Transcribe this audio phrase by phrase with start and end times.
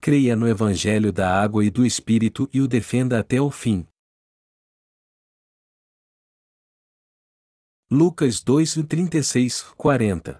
[0.00, 3.86] creia no Evangelho da água e do Espírito e o defenda até o fim.
[7.90, 10.38] Lucas 2, 36, 40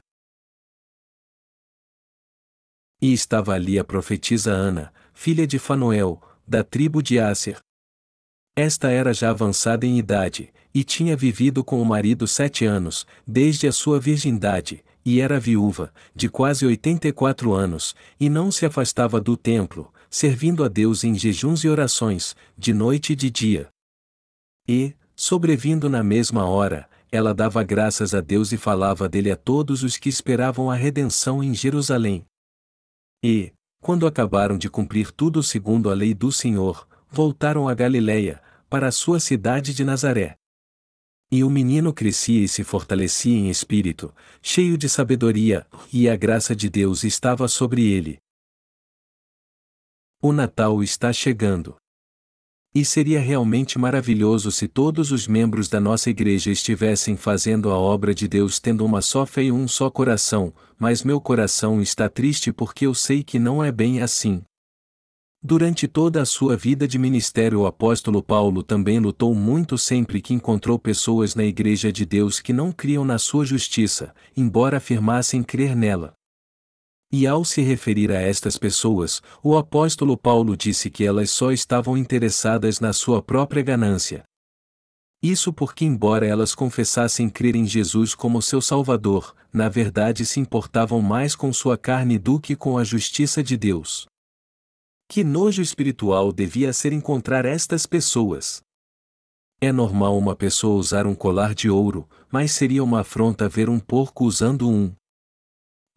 [3.00, 7.58] E estava ali a profetisa Ana, filha de Fanuel, da tribo de Áser.
[8.54, 13.66] Esta era já avançada em idade, e tinha vivido com o marido sete anos, desde
[13.66, 19.36] a sua virgindade, e era viúva, de quase 84 anos, e não se afastava do
[19.36, 23.68] templo, servindo a Deus em jejuns e orações, de noite e de dia.
[24.68, 29.82] E, sobrevindo na mesma hora, ela dava graças a Deus e falava dele a todos
[29.82, 32.24] os que esperavam a redenção em Jerusalém.
[33.24, 38.88] E, quando acabaram de cumprir tudo segundo a lei do Senhor, voltaram a Galiléia, para
[38.88, 40.36] a sua cidade de Nazaré.
[41.30, 46.56] E o menino crescia e se fortalecia em espírito, cheio de sabedoria, e a graça
[46.56, 48.18] de Deus estava sobre ele.
[50.22, 51.76] O Natal está chegando.
[52.74, 58.14] E seria realmente maravilhoso se todos os membros da nossa igreja estivessem fazendo a obra
[58.14, 62.52] de Deus tendo uma só fé e um só coração, mas meu coração está triste
[62.52, 64.42] porque eu sei que não é bem assim.
[65.40, 70.34] Durante toda a sua vida de ministério, o apóstolo Paulo também lutou muito sempre que
[70.34, 75.76] encontrou pessoas na Igreja de Deus que não criam na sua justiça, embora afirmassem crer
[75.76, 76.12] nela.
[77.12, 81.96] E ao se referir a estas pessoas, o apóstolo Paulo disse que elas só estavam
[81.96, 84.24] interessadas na sua própria ganância.
[85.22, 91.00] Isso porque, embora elas confessassem crer em Jesus como seu Salvador, na verdade se importavam
[91.00, 94.07] mais com sua carne do que com a justiça de Deus.
[95.10, 98.60] Que nojo espiritual devia ser encontrar estas pessoas.
[99.58, 103.80] É normal uma pessoa usar um colar de ouro, mas seria uma afronta ver um
[103.80, 104.92] porco usando um.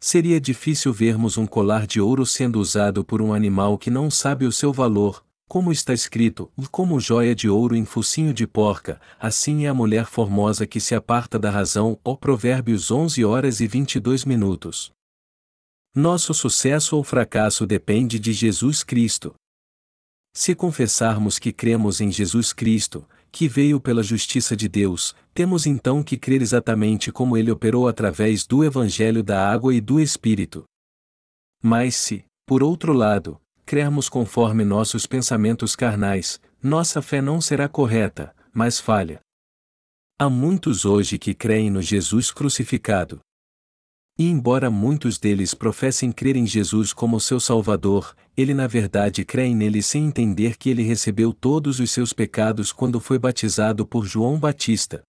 [0.00, 4.46] Seria difícil vermos um colar de ouro sendo usado por um animal que não sabe
[4.46, 9.66] o seu valor, como está escrito, como joia de ouro em focinho de porca, assim
[9.66, 14.24] é a mulher formosa que se aparta da razão, ó Provérbios 11 horas e 22
[14.24, 14.90] minutos.
[15.94, 19.34] Nosso sucesso ou fracasso depende de Jesus Cristo.
[20.34, 26.02] Se confessarmos que cremos em Jesus Cristo, que veio pela justiça de Deus, temos então
[26.02, 30.64] que crer exatamente como ele operou através do Evangelho da água e do Espírito.
[31.62, 38.34] Mas se, por outro lado, crermos conforme nossos pensamentos carnais, nossa fé não será correta,
[38.50, 39.20] mas falha.
[40.18, 43.20] Há muitos hoje que creem no Jesus crucificado,
[44.22, 49.52] e embora muitos deles professem crer em Jesus como seu Salvador, ele na verdade creem
[49.52, 54.38] nele sem entender que ele recebeu todos os seus pecados quando foi batizado por João
[54.38, 55.02] Batista.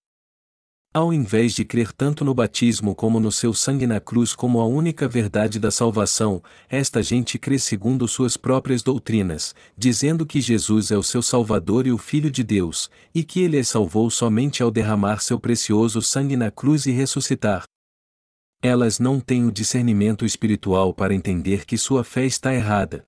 [0.92, 4.66] Ao invés de crer tanto no batismo como no seu sangue na cruz como a
[4.66, 10.96] única verdade da salvação, esta gente crê segundo suas próprias doutrinas, dizendo que Jesus é
[10.96, 14.72] o seu Salvador e o Filho de Deus, e que ele as salvou somente ao
[14.72, 17.64] derramar seu precioso sangue na cruz e ressuscitar,
[18.64, 23.04] elas não têm o discernimento espiritual para entender que sua fé está errada.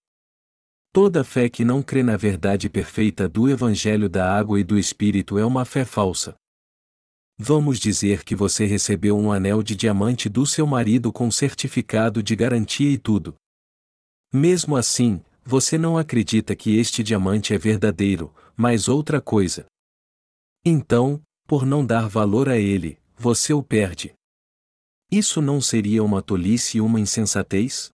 [0.92, 5.38] Toda fé que não crê na verdade perfeita do Evangelho da água e do Espírito
[5.38, 6.34] é uma fé falsa.
[7.38, 12.36] Vamos dizer que você recebeu um anel de diamante do seu marido com certificado de
[12.36, 13.34] garantia e tudo.
[14.34, 19.64] Mesmo assim, você não acredita que este diamante é verdadeiro, mas outra coisa.
[20.62, 24.12] Então, por não dar valor a ele, você o perde.
[25.10, 27.90] Isso não seria uma tolice e uma insensatez?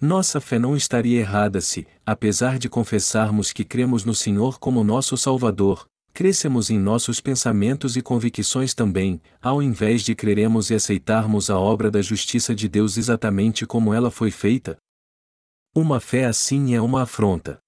[0.00, 5.16] Nossa fé não estaria errada se, apesar de confessarmos que cremos no Senhor como nosso
[5.16, 11.58] Salvador, crescemos em nossos pensamentos e convicções também, ao invés de creremos e aceitarmos a
[11.58, 14.78] obra da justiça de Deus exatamente como ela foi feita?
[15.74, 17.58] Uma fé assim é uma afronta.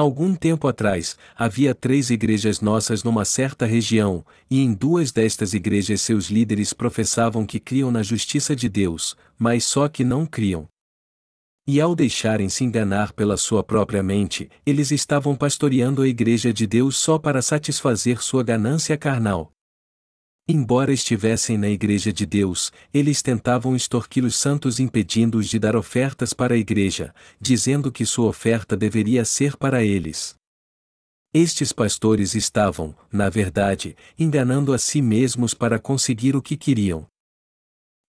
[0.00, 6.00] Algum tempo atrás, havia três igrejas nossas numa certa região, e em duas destas igrejas
[6.00, 10.66] seus líderes professavam que criam na justiça de Deus, mas só que não criam.
[11.66, 16.96] E ao deixarem-se enganar pela sua própria mente, eles estavam pastoreando a igreja de Deus
[16.96, 19.52] só para satisfazer sua ganância carnal.
[20.52, 26.32] Embora estivessem na Igreja de Deus, eles tentavam extorquir os santos impedindo-os de dar ofertas
[26.34, 30.34] para a Igreja, dizendo que sua oferta deveria ser para eles.
[31.32, 37.06] Estes pastores estavam, na verdade, enganando a si mesmos para conseguir o que queriam.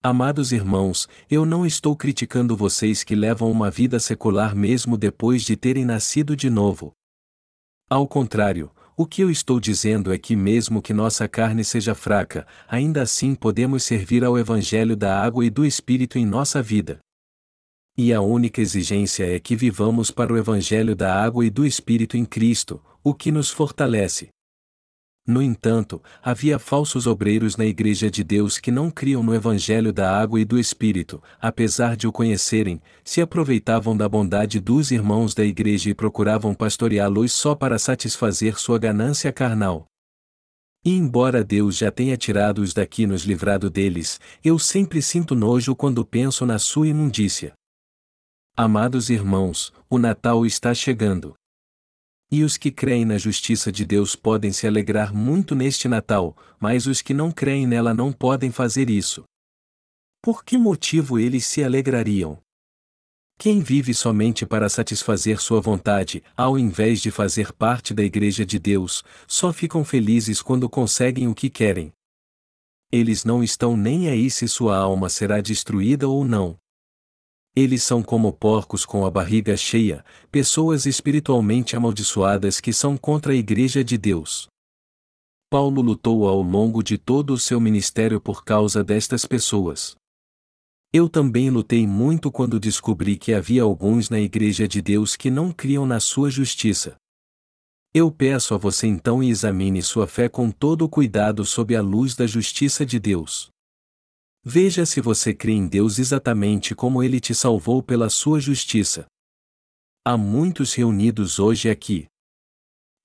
[0.02, 5.56] Amados irmãos, eu não estou criticando vocês que levam uma vida secular mesmo depois de
[5.56, 6.92] terem nascido de novo.
[7.88, 8.72] Ao contrário,
[9.02, 13.34] o que eu estou dizendo é que, mesmo que nossa carne seja fraca, ainda assim
[13.34, 17.00] podemos servir ao Evangelho da água e do Espírito em nossa vida.
[17.98, 22.16] E a única exigência é que vivamos para o Evangelho da água e do Espírito
[22.16, 24.30] em Cristo, o que nos fortalece.
[25.26, 30.20] No entanto, havia falsos obreiros na Igreja de Deus que não criam no Evangelho da
[30.20, 35.46] água e do Espírito, apesar de o conhecerem, se aproveitavam da bondade dos irmãos da
[35.46, 39.86] Igreja e procuravam pastoreá-los só para satisfazer sua ganância carnal.
[40.84, 45.76] E embora Deus já tenha tirado-os daqui e nos livrado deles, eu sempre sinto nojo
[45.76, 47.54] quando penso na sua imundícia.
[48.58, 51.36] Amados irmãos, o Natal está chegando.
[52.32, 56.88] E os que creem na justiça de Deus podem se alegrar muito neste Natal, mas
[56.88, 59.26] os que não creem nela não podem fazer isso.
[60.22, 62.42] Por que motivo eles se alegrariam?
[63.38, 68.60] Quem vive somente para satisfazer sua vontade, ao invés de fazer parte da Igreja de
[68.60, 71.92] Deus, só ficam felizes quando conseguem o que querem.
[72.92, 76.61] Eles não estão nem aí se sua alma será destruída ou não.
[77.56, 83.36] Eles são como porcos com a barriga cheia, pessoas espiritualmente amaldiçoadas que são contra a
[83.36, 84.48] Igreja de Deus.
[85.50, 89.98] Paulo lutou ao longo de todo o seu ministério por causa destas pessoas.
[90.94, 95.52] Eu também lutei muito quando descobri que havia alguns na Igreja de Deus que não
[95.52, 96.96] criam na sua justiça.
[97.94, 101.82] Eu peço a você então e examine sua fé com todo o cuidado sob a
[101.82, 103.51] luz da justiça de Deus.
[104.44, 109.06] Veja se você crê em Deus exatamente como ele te salvou pela sua justiça.
[110.04, 112.08] Há muitos reunidos hoje aqui.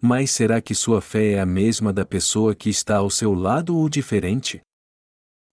[0.01, 3.77] Mas será que sua fé é a mesma da pessoa que está ao seu lado
[3.77, 4.63] ou diferente?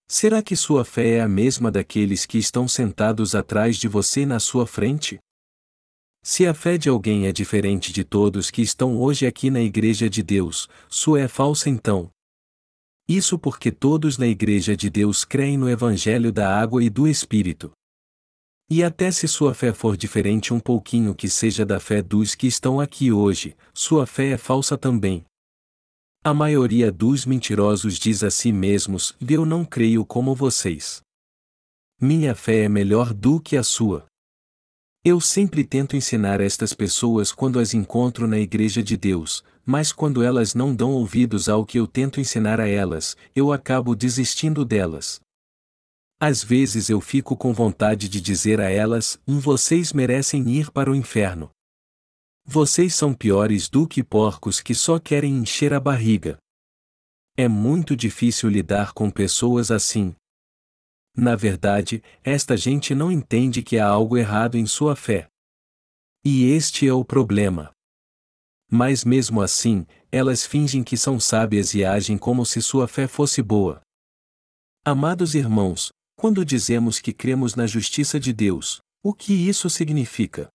[0.08, 4.40] Será que sua fé é a mesma daqueles que estão sentados atrás de você na
[4.40, 5.18] sua frente?
[6.22, 10.08] Se a fé de alguém é diferente de todos que estão hoje aqui na Igreja
[10.08, 12.10] de Deus, sua é falsa então,
[13.08, 17.70] isso porque todos na Igreja de Deus creem no Evangelho da água e do Espírito.
[18.70, 22.46] E até se sua fé for diferente um pouquinho que seja da fé dos que
[22.46, 25.24] estão aqui hoje, sua fé é falsa também.
[26.24, 31.02] A maioria dos mentirosos diz a si mesmos: Eu não creio como vocês.
[32.00, 34.06] Minha fé é melhor do que a sua.
[35.04, 40.22] Eu sempre tento ensinar estas pessoas quando as encontro na Igreja de Deus, mas quando
[40.22, 45.20] elas não dão ouvidos ao que eu tento ensinar a elas, eu acabo desistindo delas.
[46.20, 50.94] Às vezes eu fico com vontade de dizer a elas: vocês merecem ir para o
[50.94, 51.50] inferno.
[52.46, 56.36] Vocês são piores do que porcos que só querem encher a barriga.
[57.36, 60.14] É muito difícil lidar com pessoas assim.
[61.16, 65.28] Na verdade, esta gente não entende que há algo errado em sua fé.
[66.24, 67.73] E este é o problema.
[68.76, 73.40] Mas mesmo assim, elas fingem que são sábias e agem como se sua fé fosse
[73.40, 73.80] boa.
[74.84, 80.48] Amados irmãos, quando dizemos que cremos na justiça de Deus, o que isso significa?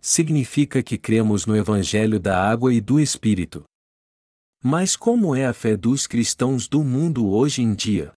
[0.00, 3.62] Significa que cremos no Evangelho da água e do Espírito.
[4.64, 8.10] Mas como é a fé dos cristãos do mundo hoje em dia?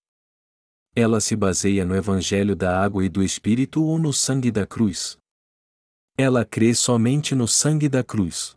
[0.96, 5.18] Ela se baseia no Evangelho da água e do Espírito ou no sangue da cruz?
[6.18, 8.56] Ela crê somente no sangue da cruz.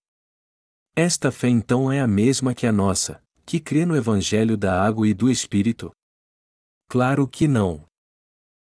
[0.96, 5.08] Esta fé então é a mesma que a nossa, que crê no Evangelho da água
[5.08, 5.90] e do Espírito?
[6.88, 7.84] Claro que não.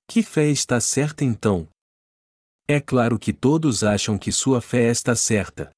[0.09, 1.69] Que fé está certa então?
[2.67, 5.70] É claro que todos acham que sua fé está certa.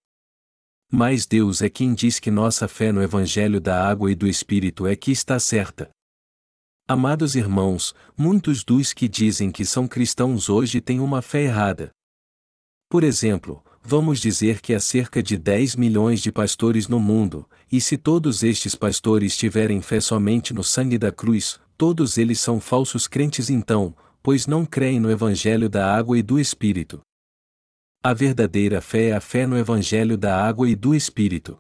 [0.91, 4.87] Mas Deus é quem diz que nossa fé no Evangelho da água e do Espírito
[4.87, 5.91] é que está certa.
[6.89, 11.91] Amados irmãos, muitos dos que dizem que são cristãos hoje têm uma fé errada.
[12.89, 17.81] Por exemplo, vamos dizer que há cerca de 10 milhões de pastores no mundo, e
[17.81, 23.09] se todos estes pastores tiverem fé somente no sangue da cruz, todos eles são falsos
[23.09, 23.93] crentes então,
[24.23, 27.01] pois não creem no Evangelho da água e do Espírito.
[28.01, 31.59] A verdadeira fé é a fé no Evangelho da água e do Espírito.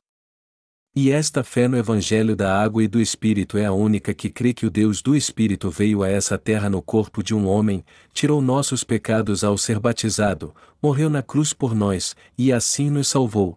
[0.94, 4.52] E esta fé no Evangelho da água e do Espírito é a única que crê
[4.52, 8.42] que o Deus do Espírito veio a essa terra no corpo de um homem, tirou
[8.42, 13.56] nossos pecados ao ser batizado, morreu na cruz por nós, e assim nos salvou.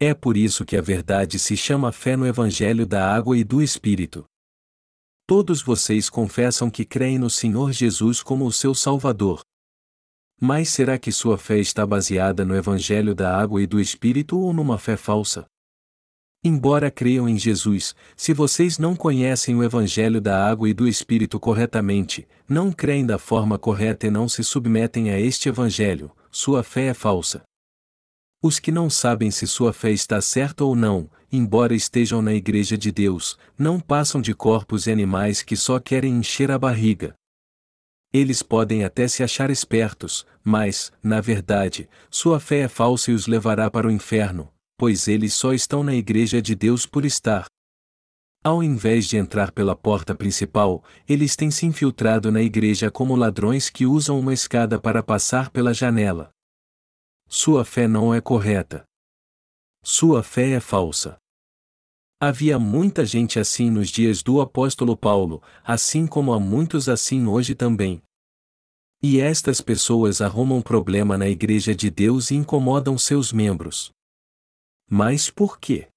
[0.00, 3.62] É por isso que a verdade se chama fé no Evangelho da água e do
[3.62, 4.24] Espírito.
[5.28, 9.40] Todos vocês confessam que creem no Senhor Jesus como o seu Salvador.
[10.40, 14.52] Mas será que sua fé está baseada no Evangelho da água e do Espírito ou
[14.52, 15.46] numa fé falsa?
[16.46, 21.40] Embora creiam em Jesus, se vocês não conhecem o Evangelho da água e do Espírito
[21.40, 26.88] corretamente, não creem da forma correta e não se submetem a este Evangelho, sua fé
[26.88, 27.42] é falsa.
[28.42, 32.76] Os que não sabem se sua fé está certa ou não, embora estejam na Igreja
[32.76, 37.14] de Deus, não passam de corpos e animais que só querem encher a barriga.
[38.12, 43.26] Eles podem até se achar espertos, mas, na verdade, sua fé é falsa e os
[43.26, 47.46] levará para o inferno, pois eles só estão na igreja de Deus por estar.
[48.42, 53.70] Ao invés de entrar pela porta principal, eles têm se infiltrado na igreja como ladrões
[53.70, 56.30] que usam uma escada para passar pela janela.
[57.26, 58.84] Sua fé não é correta.
[59.82, 61.16] Sua fé é falsa.
[62.20, 67.54] Havia muita gente assim nos dias do apóstolo Paulo, assim como há muitos assim hoje
[67.54, 68.02] também.
[69.02, 73.90] E estas pessoas arrumam problema na igreja de Deus e incomodam seus membros.
[74.88, 75.88] Mas por quê?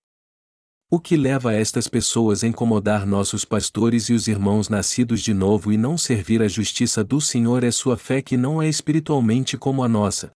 [0.89, 5.71] O que leva estas pessoas a incomodar nossos pastores e os irmãos nascidos de novo
[5.73, 9.83] e não servir a justiça do Senhor é sua fé que não é espiritualmente como
[9.83, 10.31] a nossa.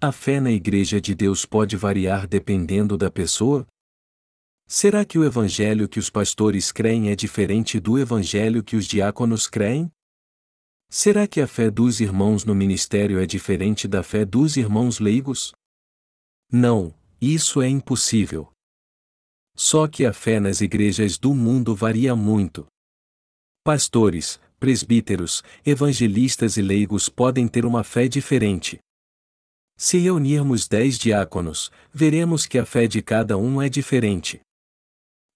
[0.00, 3.66] A fé na Igreja de Deus pode variar dependendo da pessoa?
[4.64, 9.48] Será que o evangelho que os pastores creem é diferente do evangelho que os diáconos
[9.48, 9.90] creem?
[10.88, 15.52] Será que a fé dos irmãos no ministério é diferente da fé dos irmãos leigos?
[16.52, 18.52] Não, isso é impossível.
[19.56, 22.66] Só que a fé nas igrejas do mundo varia muito.
[23.64, 28.78] Pastores, presbíteros, evangelistas e leigos podem ter uma fé diferente.
[29.76, 34.40] Se reunirmos dez diáconos, veremos que a fé de cada um é diferente.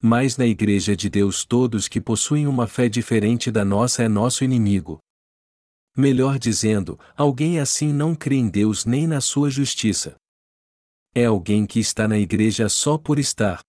[0.00, 4.42] Mas na Igreja de Deus todos que possuem uma fé diferente da nossa é nosso
[4.42, 4.98] inimigo.
[5.96, 10.16] Melhor dizendo, alguém assim não crê em Deus nem na sua justiça.
[11.14, 13.60] É alguém que está na igreja só por estar.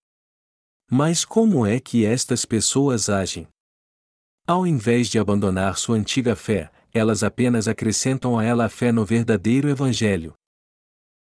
[0.89, 3.47] Mas como é que estas pessoas agem?
[4.47, 9.03] Ao invés de abandonar sua antiga fé, elas apenas acrescentam a ela a fé no
[9.03, 10.33] verdadeiro Evangelho.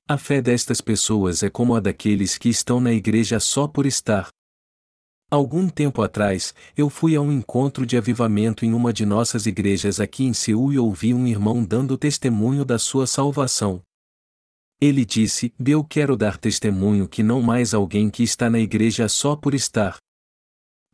[0.09, 4.29] A fé destas pessoas é como a daqueles que estão na igreja só por estar.
[5.31, 10.01] Algum tempo atrás, eu fui a um encontro de avivamento em uma de nossas igrejas
[10.01, 13.83] aqui em Seul e ouvi um irmão dando testemunho da sua salvação.
[14.81, 19.35] Ele disse: Eu quero dar testemunho que não mais alguém que está na igreja só
[19.35, 19.97] por estar.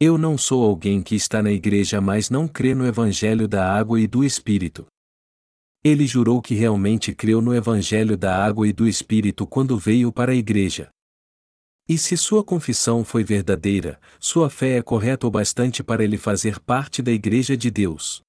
[0.00, 4.00] Eu não sou alguém que está na igreja mas não crê no Evangelho da água
[4.00, 4.86] e do Espírito.
[5.84, 10.32] Ele jurou que realmente creu no Evangelho da água e do Espírito quando veio para
[10.32, 10.88] a igreja.
[11.86, 16.58] E se sua confissão foi verdadeira, sua fé é correta o bastante para ele fazer
[16.58, 18.23] parte da Igreja de Deus.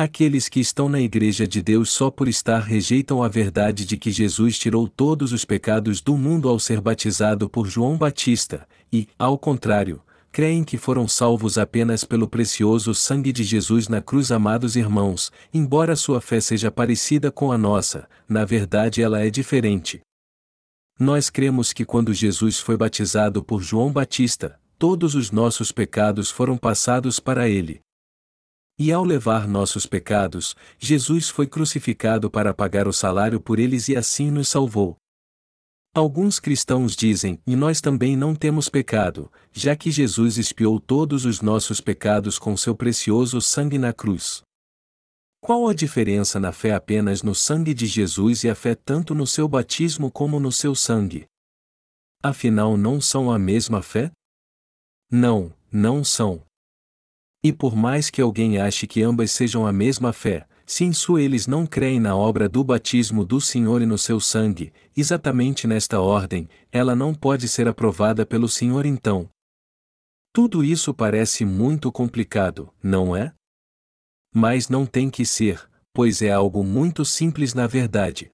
[0.00, 4.12] Aqueles que estão na Igreja de Deus só por estar rejeitam a verdade de que
[4.12, 9.36] Jesus tirou todos os pecados do mundo ao ser batizado por João Batista, e, ao
[9.36, 10.00] contrário,
[10.30, 14.30] creem que foram salvos apenas pelo precioso sangue de Jesus na cruz.
[14.30, 20.00] Amados irmãos, embora sua fé seja parecida com a nossa, na verdade ela é diferente.
[20.96, 26.56] Nós cremos que quando Jesus foi batizado por João Batista, todos os nossos pecados foram
[26.56, 27.80] passados para ele.
[28.78, 33.96] E ao levar nossos pecados, Jesus foi crucificado para pagar o salário por eles e
[33.96, 34.96] assim nos salvou.
[35.92, 41.40] Alguns cristãos dizem, e nós também não temos pecado, já que Jesus expiou todos os
[41.40, 44.42] nossos pecados com seu precioso sangue na cruz.
[45.40, 49.26] Qual a diferença na fé apenas no sangue de Jesus e a fé tanto no
[49.26, 51.26] seu batismo como no seu sangue?
[52.22, 54.12] Afinal, não são a mesma fé?
[55.10, 56.47] Não, não são.
[57.48, 61.22] E por mais que alguém ache que ambas sejam a mesma fé, se em sua
[61.22, 65.98] eles não creem na obra do batismo do Senhor e no seu sangue, exatamente nesta
[65.98, 69.30] ordem, ela não pode ser aprovada pelo Senhor então.
[70.30, 73.32] Tudo isso parece muito complicado, não é?
[74.34, 78.28] Mas não tem que ser, pois é algo muito simples na verdade.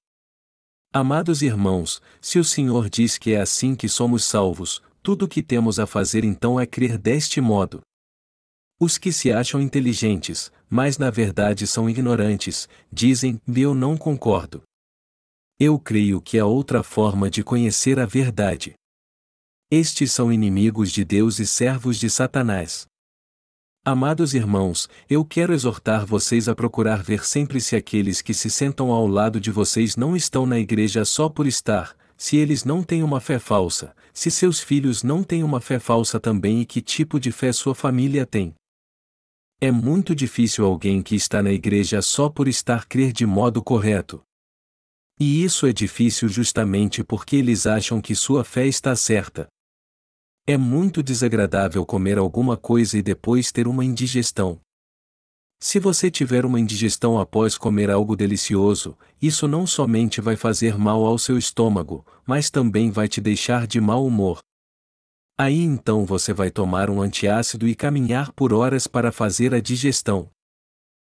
[0.91, 5.41] Amados irmãos, se o Senhor diz que é assim que somos salvos, tudo o que
[5.41, 7.81] temos a fazer então é crer deste modo.
[8.77, 14.63] Os que se acham inteligentes, mas na verdade são ignorantes, dizem: Eu não concordo.
[15.57, 18.73] Eu creio que há outra forma de conhecer a verdade.
[19.71, 22.85] Estes são inimigos de Deus e servos de Satanás.
[23.85, 28.91] Amados irmãos, eu quero exortar vocês a procurar ver sempre se aqueles que se sentam
[28.91, 33.03] ao lado de vocês não estão na igreja só por estar, se eles não têm
[33.03, 37.19] uma fé falsa, se seus filhos não têm uma fé falsa também e que tipo
[37.19, 38.53] de fé sua família tem.
[39.59, 44.21] É muito difícil alguém que está na igreja só por estar crer de modo correto.
[45.17, 49.47] E isso é difícil justamente porque eles acham que sua fé está certa.
[50.45, 54.59] É muito desagradável comer alguma coisa e depois ter uma indigestão.
[55.57, 61.05] Se você tiver uma indigestão após comer algo delicioso, isso não somente vai fazer mal
[61.05, 64.39] ao seu estômago, mas também vai te deixar de mau humor.
[65.37, 70.29] Aí então você vai tomar um antiácido e caminhar por horas para fazer a digestão.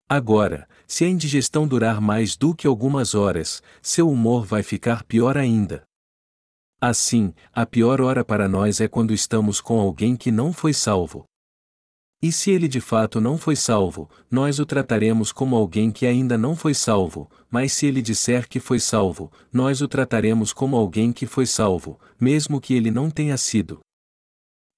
[0.08, 5.36] Agora, se a indigestão durar mais do que algumas horas, seu humor vai ficar pior
[5.36, 5.82] ainda.
[6.80, 11.24] Assim, a pior hora para nós é quando estamos com alguém que não foi salvo.
[12.22, 16.38] E se ele de fato não foi salvo, nós o trataremos como alguém que ainda
[16.38, 21.12] não foi salvo, mas se ele disser que foi salvo, nós o trataremos como alguém
[21.12, 23.80] que foi salvo, mesmo que ele não tenha sido.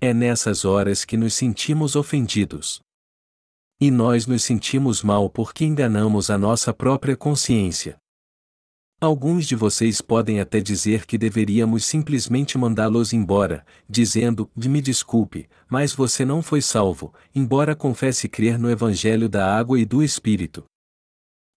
[0.00, 2.80] É nessas horas que nos sentimos ofendidos.
[3.80, 7.96] E nós nos sentimos mal porque enganamos a nossa própria consciência.
[9.00, 15.92] Alguns de vocês podem até dizer que deveríamos simplesmente mandá-los embora, dizendo: Me desculpe, mas
[15.92, 20.64] você não foi salvo, embora confesse crer no Evangelho da água e do Espírito.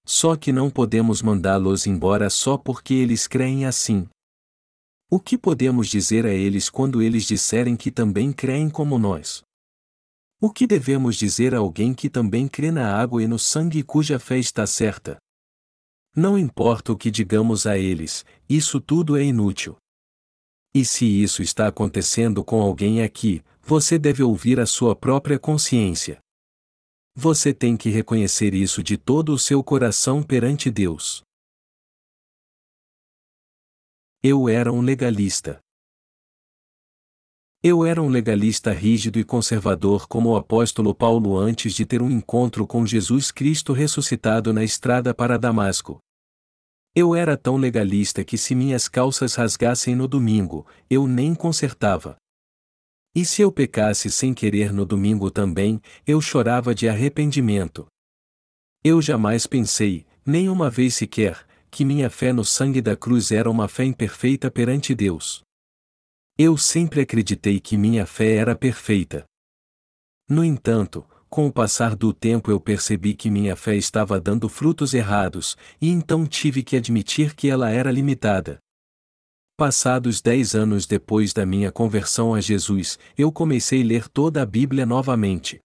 [0.04, 4.08] Só que não podemos mandá-los embora só porque eles creem assim.
[5.14, 9.44] O que podemos dizer a eles quando eles disserem que também creem como nós?
[10.40, 13.84] O que devemos dizer a alguém que também crê na água e no sangue e
[13.84, 15.18] cuja fé está certa?
[16.16, 19.76] Não importa o que digamos a eles, isso tudo é inútil.
[20.74, 26.20] E se isso está acontecendo com alguém aqui, você deve ouvir a sua própria consciência.
[27.14, 31.22] Você tem que reconhecer isso de todo o seu coração perante Deus.
[34.24, 35.60] Eu era um legalista.
[37.64, 42.12] Eu era um legalista rígido e conservador como o apóstolo Paulo antes de ter um
[42.12, 45.98] encontro com Jesus Cristo ressuscitado na estrada para Damasco.
[46.94, 52.16] Eu era tão legalista que se minhas calças rasgassem no domingo, eu nem consertava.
[53.16, 57.88] E se eu pecasse sem querer no domingo também, eu chorava de arrependimento.
[58.84, 63.50] Eu jamais pensei, nem uma vez sequer, que minha fé no sangue da cruz era
[63.50, 65.42] uma fé imperfeita perante Deus.
[66.38, 69.24] Eu sempre acreditei que minha fé era perfeita.
[70.30, 74.94] No entanto, com o passar do tempo eu percebi que minha fé estava dando frutos
[74.94, 78.60] errados, e então tive que admitir que ela era limitada.
[79.56, 84.46] Passados dez anos depois da minha conversão a Jesus, eu comecei a ler toda a
[84.46, 85.60] Bíblia novamente.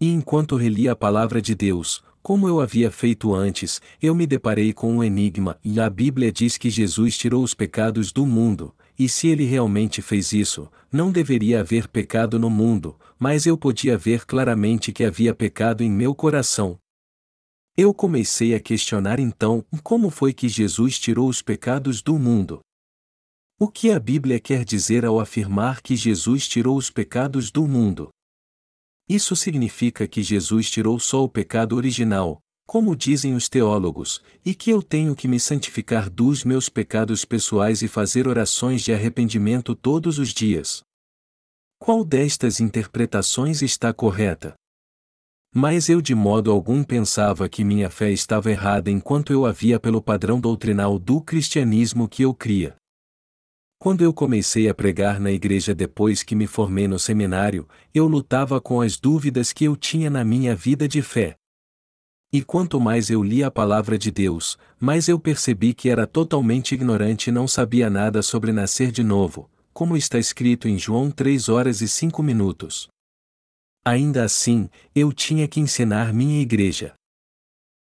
[0.00, 4.72] E enquanto relia a palavra de Deus, como eu havia feito antes, eu me deparei
[4.72, 9.10] com um enigma, e a Bíblia diz que Jesus tirou os pecados do mundo, e
[9.10, 14.24] se ele realmente fez isso, não deveria haver pecado no mundo, mas eu podia ver
[14.24, 16.78] claramente que havia pecado em meu coração.
[17.76, 22.60] Eu comecei a questionar então como foi que Jesus tirou os pecados do mundo.
[23.60, 28.08] O que a Bíblia quer dizer ao afirmar que Jesus tirou os pecados do mundo?
[29.08, 34.70] Isso significa que Jesus tirou só o pecado original, como dizem os teólogos, e que
[34.70, 40.18] eu tenho que me santificar dos meus pecados pessoais e fazer orações de arrependimento todos
[40.18, 40.82] os dias.
[41.78, 44.54] Qual destas interpretações está correta?
[45.54, 50.02] Mas eu de modo algum pensava que minha fé estava errada enquanto eu havia pelo
[50.02, 52.74] padrão doutrinal do cristianismo que eu cria.
[53.84, 58.58] Quando eu comecei a pregar na igreja depois que me formei no seminário, eu lutava
[58.58, 61.36] com as dúvidas que eu tinha na minha vida de fé.
[62.32, 66.74] E quanto mais eu li a palavra de Deus, mais eu percebi que era totalmente
[66.74, 71.50] ignorante e não sabia nada sobre nascer de novo, como está escrito em João 3
[71.50, 72.88] horas e 5 minutos.
[73.84, 76.94] Ainda assim, eu tinha que ensinar minha igreja.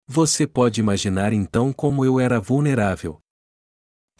[0.07, 3.21] Você pode imaginar então como eu era vulnerável.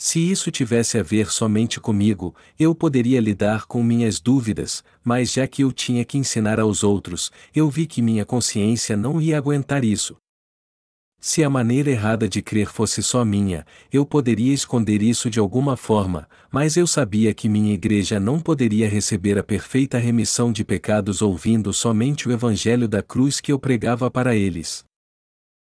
[0.04, 5.46] Se isso tivesse a ver somente comigo, eu poderia lidar com minhas dúvidas, mas já
[5.46, 9.86] que eu tinha que ensinar aos outros, eu vi que minha consciência não ia aguentar
[9.86, 10.18] isso.
[11.20, 15.78] Se a maneira errada de crer fosse só minha, eu poderia esconder isso de alguma
[15.78, 21.22] forma, mas eu sabia que minha igreja não poderia receber a perfeita remissão de pecados
[21.22, 24.84] ouvindo somente o evangelho da cruz que eu pregava para eles.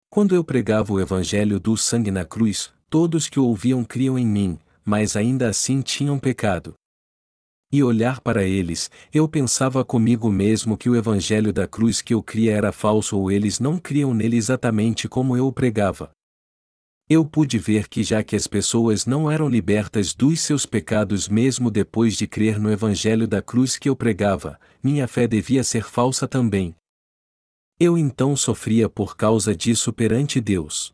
[0.07, 4.25] Quando eu pregava o evangelho do sangue na cruz, todos que o ouviam criam em
[4.25, 6.73] mim, mas ainda assim tinham pecado
[7.71, 12.23] e olhar para eles, eu pensava comigo mesmo que o evangelho da cruz que eu
[12.23, 16.09] cria era falso ou eles não criam nele exatamente como eu o pregava.
[17.07, 21.69] Eu pude ver que já que as pessoas não eram libertas dos seus pecados mesmo
[21.69, 26.27] depois de crer no evangelho da cruz que eu pregava, minha fé devia ser falsa
[26.27, 26.75] também.
[27.79, 30.91] Eu então sofria por causa disso perante Deus.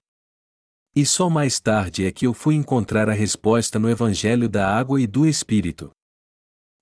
[0.96, 5.02] E só mais tarde é que eu fui encontrar a resposta no evangelho da água
[5.02, 5.92] e do Espírito.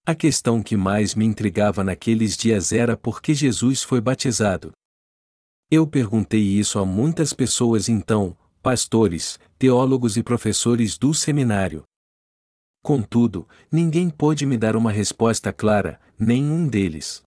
[0.05, 4.71] A questão que mais me intrigava naqueles dias era por que Jesus foi batizado.
[5.71, 11.83] Eu perguntei isso a muitas pessoas então, pastores, teólogos e professores do seminário.
[12.83, 17.23] Contudo, ninguém pôde me dar uma resposta clara, nenhum deles.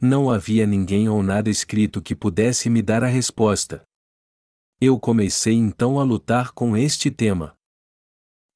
[0.00, 3.82] Não havia ninguém ou nada escrito que pudesse me dar a resposta.
[4.84, 7.54] Eu comecei então a lutar com este tema.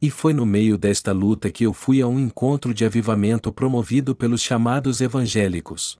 [0.02, 4.12] E foi no meio desta luta que eu fui a um encontro de avivamento promovido
[4.12, 5.96] pelos chamados evangélicos.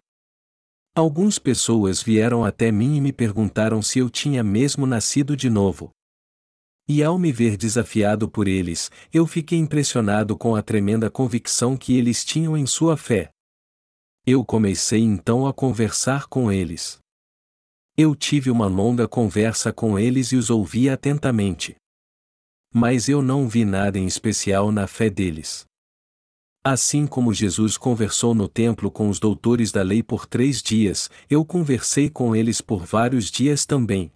[0.97, 5.93] Algumas pessoas vieram até mim e me perguntaram se eu tinha mesmo nascido de novo.
[6.89, 11.97] E ao me ver desafiado por eles, eu fiquei impressionado com a tremenda convicção que
[11.97, 13.31] eles tinham em sua fé.
[14.27, 16.99] Eu comecei então a conversar com eles.
[17.99, 21.75] Eu tive uma longa conversa com eles e os ouvi atentamente.
[22.71, 25.65] Mas eu não vi nada em especial na fé deles.
[26.63, 31.43] Assim como Jesus conversou no templo com os doutores da lei por três dias, eu
[31.43, 34.13] conversei com eles por vários dias também.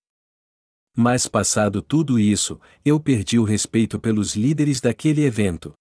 [0.95, 5.73] Mas passado tudo isso, eu perdi o respeito pelos líderes daquele evento.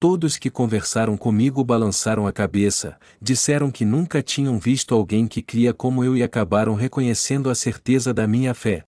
[0.00, 5.74] Todos que conversaram comigo balançaram a cabeça, disseram que nunca tinham visto alguém que cria
[5.74, 8.82] como eu e acabaram reconhecendo a certeza da minha fé.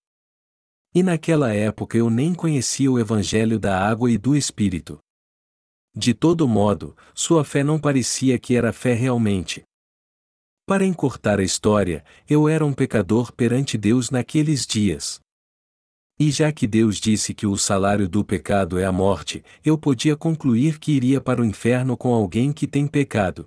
[0.95, 4.99] E naquela época eu nem conhecia o Evangelho da água e do Espírito.
[5.95, 9.63] De todo modo, sua fé não parecia que era fé realmente.
[10.67, 15.21] Para encurtar a história, eu era um pecador perante Deus naqueles dias.
[16.19, 20.17] E já que Deus disse que o salário do pecado é a morte, eu podia
[20.17, 23.47] concluir que iria para o inferno com alguém que tem pecado.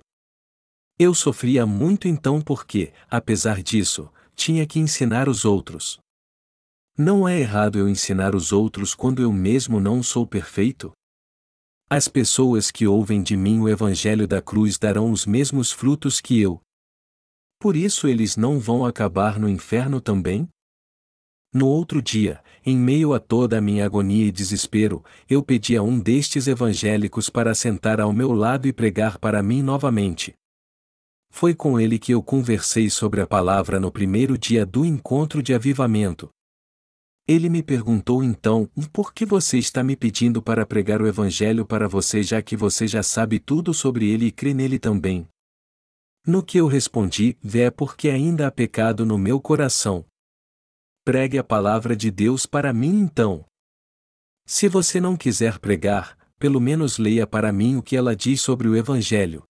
[0.98, 5.98] Eu sofria muito então porque, apesar disso, tinha que ensinar os outros.
[6.98, 10.92] Não é errado eu ensinar os outros quando eu mesmo não sou perfeito?
[11.88, 16.40] As pessoas que ouvem de mim o Evangelho da cruz darão os mesmos frutos que
[16.40, 16.60] eu.
[17.60, 20.48] Por isso eles não vão acabar no inferno também?
[21.56, 25.82] No outro dia, em meio a toda a minha agonia e desespero, eu pedi a
[25.82, 30.34] um destes evangélicos para sentar ao meu lado e pregar para mim novamente.
[31.30, 35.54] Foi com ele que eu conversei sobre a palavra no primeiro dia do encontro de
[35.54, 36.28] avivamento.
[37.26, 41.88] Ele me perguntou então: por que você está me pedindo para pregar o Evangelho para
[41.88, 45.26] você já que você já sabe tudo sobre ele e crê nele também?
[46.26, 50.04] No que eu respondi: é porque ainda há pecado no meu coração.
[51.06, 53.44] Pregue a palavra de Deus para mim então.
[54.44, 58.66] Se você não quiser pregar, pelo menos leia para mim o que ela diz sobre
[58.66, 59.44] o Evangelho.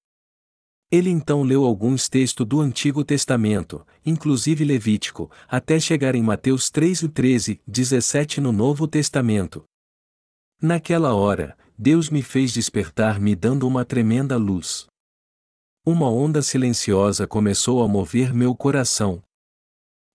[0.92, 7.05] Ele então leu alguns textos do Antigo Testamento, inclusive Levítico, até chegar em Mateus 3
[7.05, 9.64] e 13, 17 no Novo Testamento.
[10.61, 14.87] Naquela hora, Deus me fez despertar me dando uma tremenda luz.
[15.87, 19.23] Uma onda silenciosa começou a mover meu coração,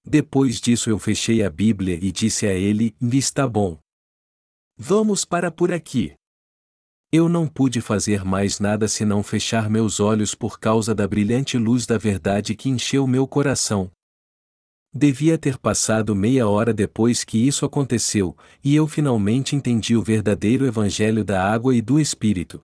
[0.06, 3.78] depois disso eu fechei a Bíblia e disse a ele: Está bom.
[4.78, 6.14] Vamos para por aqui.
[7.12, 11.86] Eu não pude fazer mais nada senão fechar meus olhos por causa da brilhante luz
[11.86, 13.92] da verdade que encheu meu coração.
[14.94, 20.66] Devia ter passado meia hora depois que isso aconteceu, e eu finalmente entendi o verdadeiro
[20.66, 22.62] Evangelho da água e do Espírito.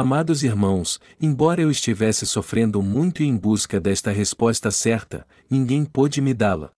[0.00, 6.32] Amados irmãos, embora eu estivesse sofrendo muito em busca desta resposta certa, ninguém pôde me
[6.32, 6.70] dá-la.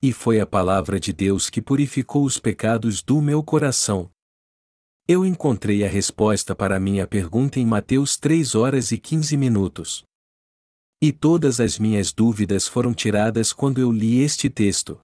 [0.00, 4.08] E foi a palavra de Deus que purificou os pecados do meu coração.
[5.08, 10.04] Eu encontrei a resposta para minha pergunta em Mateus 3 horas e 15 minutos.
[11.02, 15.00] E todas as minhas dúvidas foram tiradas quando eu li este texto.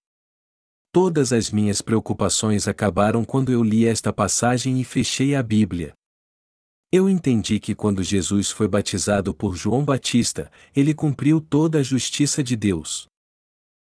[0.92, 5.92] Todas as minhas preocupações acabaram quando eu li esta passagem e fechei a Bíblia.
[6.92, 12.42] Eu entendi que quando Jesus foi batizado por João Batista, ele cumpriu toda a justiça
[12.42, 13.08] de Deus.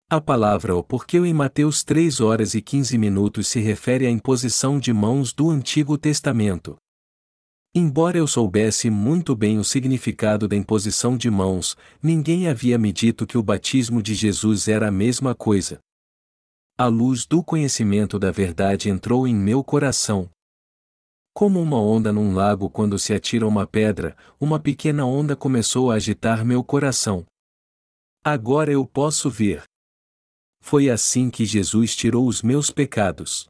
[0.09, 4.79] A palavra o porquê em Mateus 3 horas e 15 minutos se refere à imposição
[4.79, 6.75] de mãos do Antigo Testamento.
[7.73, 13.25] Embora eu soubesse muito bem o significado da imposição de mãos, ninguém havia me dito
[13.25, 15.79] que o batismo de Jesus era a mesma coisa.
[16.77, 20.29] A luz do conhecimento da verdade entrou em meu coração,
[21.33, 25.95] como uma onda num lago quando se atira uma pedra, uma pequena onda começou a
[25.95, 27.25] agitar meu coração.
[28.23, 29.63] Agora eu posso ver.
[30.61, 33.47] Foi assim que Jesus tirou os meus pecados.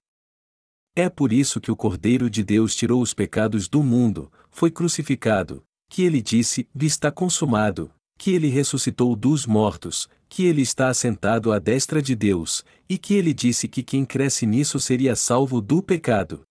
[0.96, 5.64] É por isso que o Cordeiro de Deus tirou os pecados do mundo, foi crucificado,
[5.90, 11.60] que ele disse: está consumado, que ele ressuscitou dos mortos, que ele está assentado à
[11.60, 16.44] destra de Deus, e que ele disse que quem cresce nisso seria salvo do pecado.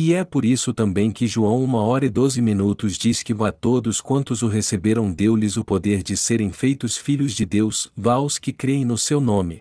[0.00, 3.50] E é por isso também que João uma hora e doze minutos diz que a
[3.50, 8.52] todos quantos o receberam deu-lhes o poder de serem feitos filhos de Deus, vaos que
[8.52, 9.60] creem no seu nome.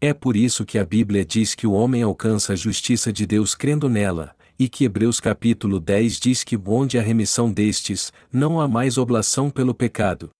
[0.00, 3.54] É por isso que a Bíblia diz que o homem alcança a justiça de Deus
[3.54, 8.66] crendo nela, e que Hebreus capítulo 10 diz que onde a remissão destes, não há
[8.66, 10.30] mais oblação pelo pecado.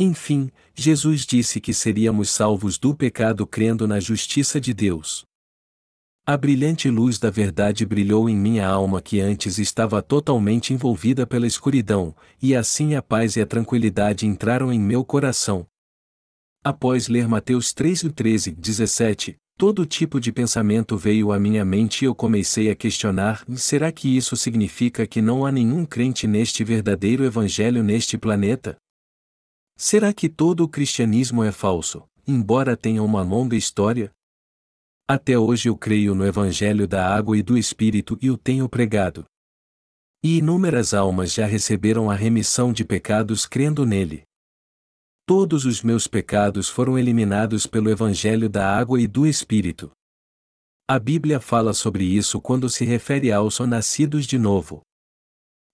[0.00, 5.27] Enfim, Jesus disse que seríamos salvos do pecado crendo na justiça de Deus.
[6.30, 11.46] A brilhante luz da verdade brilhou em minha alma que antes estava totalmente envolvida pela
[11.46, 15.66] escuridão, e assim a paz e a tranquilidade entraram em meu coração.
[16.62, 22.02] Após ler Mateus 3 e 13, 17, todo tipo de pensamento veio à minha mente
[22.02, 26.62] e eu comecei a questionar: será que isso significa que não há nenhum crente neste
[26.62, 28.76] verdadeiro evangelho neste planeta?
[29.78, 34.12] Será que todo o cristianismo é falso, embora tenha uma longa história?
[35.10, 39.24] Até hoje eu creio no Evangelho da Água e do Espírito e o tenho pregado.
[40.22, 44.24] E inúmeras almas já receberam a remissão de pecados crendo nele.
[45.24, 49.90] Todos os meus pecados foram eliminados pelo Evangelho da Água e do Espírito.
[50.86, 54.82] A Bíblia fala sobre isso quando se refere aos nascidos de novo.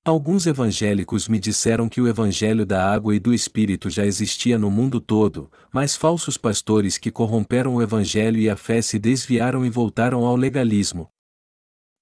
[0.07, 4.71] Alguns evangélicos me disseram que o Evangelho da Água e do Espírito já existia no
[4.71, 9.71] mundo todo, mas falsos pastores que corromperam o Evangelho e a fé se desviaram e
[9.71, 11.09] voltaram ao legalismo.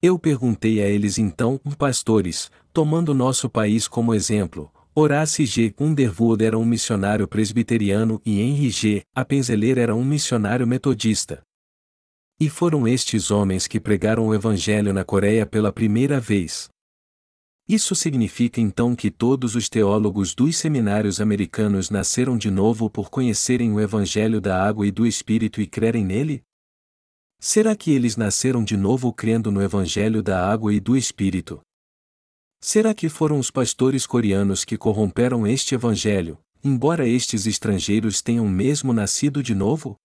[0.03, 5.73] Eu perguntei a eles então, pastores, tomando nosso país como exemplo, Horace G.
[5.79, 9.03] Underwood era um missionário presbiteriano e Henry G.
[9.15, 11.41] Appenzeller era um missionário metodista.
[12.41, 16.72] E foram estes homens que pregaram o Evangelho na Coreia pela primeira vez.
[17.69, 23.73] Isso significa então que todos os teólogos dos seminários americanos nasceram de novo por conhecerem
[23.73, 26.43] o Evangelho da água e do Espírito e crerem nele?
[27.39, 31.61] Será que eles nasceram de novo crendo no Evangelho da água e do Espírito?
[32.61, 38.93] Será que foram os pastores coreanos que corromperam este Evangelho, embora estes estrangeiros tenham mesmo
[38.93, 39.97] nascido de novo?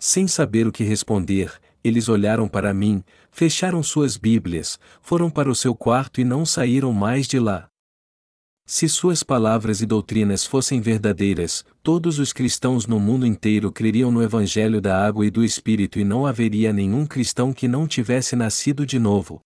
[0.00, 5.54] Sem saber o que responder, eles olharam para mim, fecharam suas Bíblias, foram para o
[5.54, 7.68] seu quarto e não saíram mais de lá.
[8.64, 14.22] Se suas palavras e doutrinas fossem verdadeiras, todos os cristãos no mundo inteiro creriam no
[14.22, 18.86] Evangelho da água e do Espírito e não haveria nenhum cristão que não tivesse nascido
[18.86, 19.40] de novo.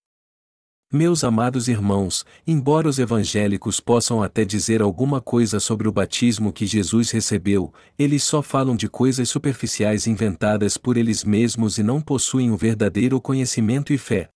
[0.97, 6.65] Meus amados irmãos, embora os evangélicos possam até dizer alguma coisa sobre o batismo que
[6.65, 12.51] Jesus recebeu, eles só falam de coisas superficiais inventadas por eles mesmos e não possuem
[12.51, 14.31] o verdadeiro conhecimento e fé.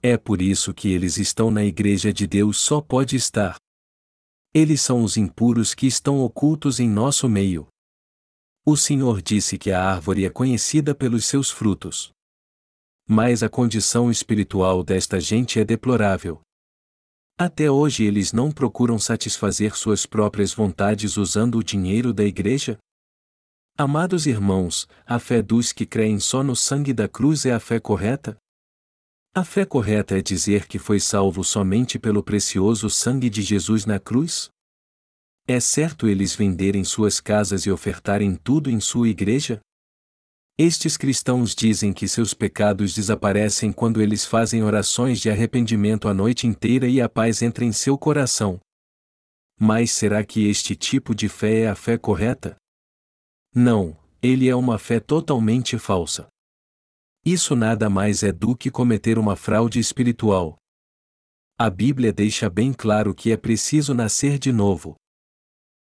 [0.00, 3.56] É por isso que eles estão na Igreja de Deus só pode estar.
[4.54, 7.66] Eles são os impuros que estão ocultos em nosso meio.
[8.64, 12.14] O Senhor disse que a árvore é conhecida pelos seus frutos
[13.08, 16.40] mas a condição espiritual desta gente é deplorável.
[17.38, 22.78] Até hoje eles não procuram satisfazer suas próprias vontades usando o dinheiro da igreja?
[23.78, 27.78] Amados irmãos, a fé dos que creem só no sangue da cruz é a fé
[27.78, 28.36] correta?
[29.34, 34.00] A fé correta é dizer que foi salvo somente pelo precioso sangue de Jesus na
[34.00, 34.48] cruz?
[35.46, 39.60] É certo eles venderem suas casas e ofertarem tudo em sua igreja?
[40.58, 46.46] Estes cristãos dizem que seus pecados desaparecem quando eles fazem orações de arrependimento a noite
[46.46, 48.58] inteira e a paz entra em seu coração.
[49.60, 52.56] Mas será que este tipo de fé é a fé correta?
[53.54, 56.26] Não, ele é uma fé totalmente falsa.
[57.22, 60.56] Isso nada mais é do que cometer uma fraude espiritual.
[61.58, 64.94] A Bíblia deixa bem claro que é preciso nascer de novo.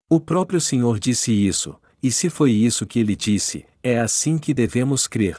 [0.08, 4.55] O próprio Senhor disse isso, e se foi isso que ele disse, é assim que
[4.55, 5.37] devemos crer.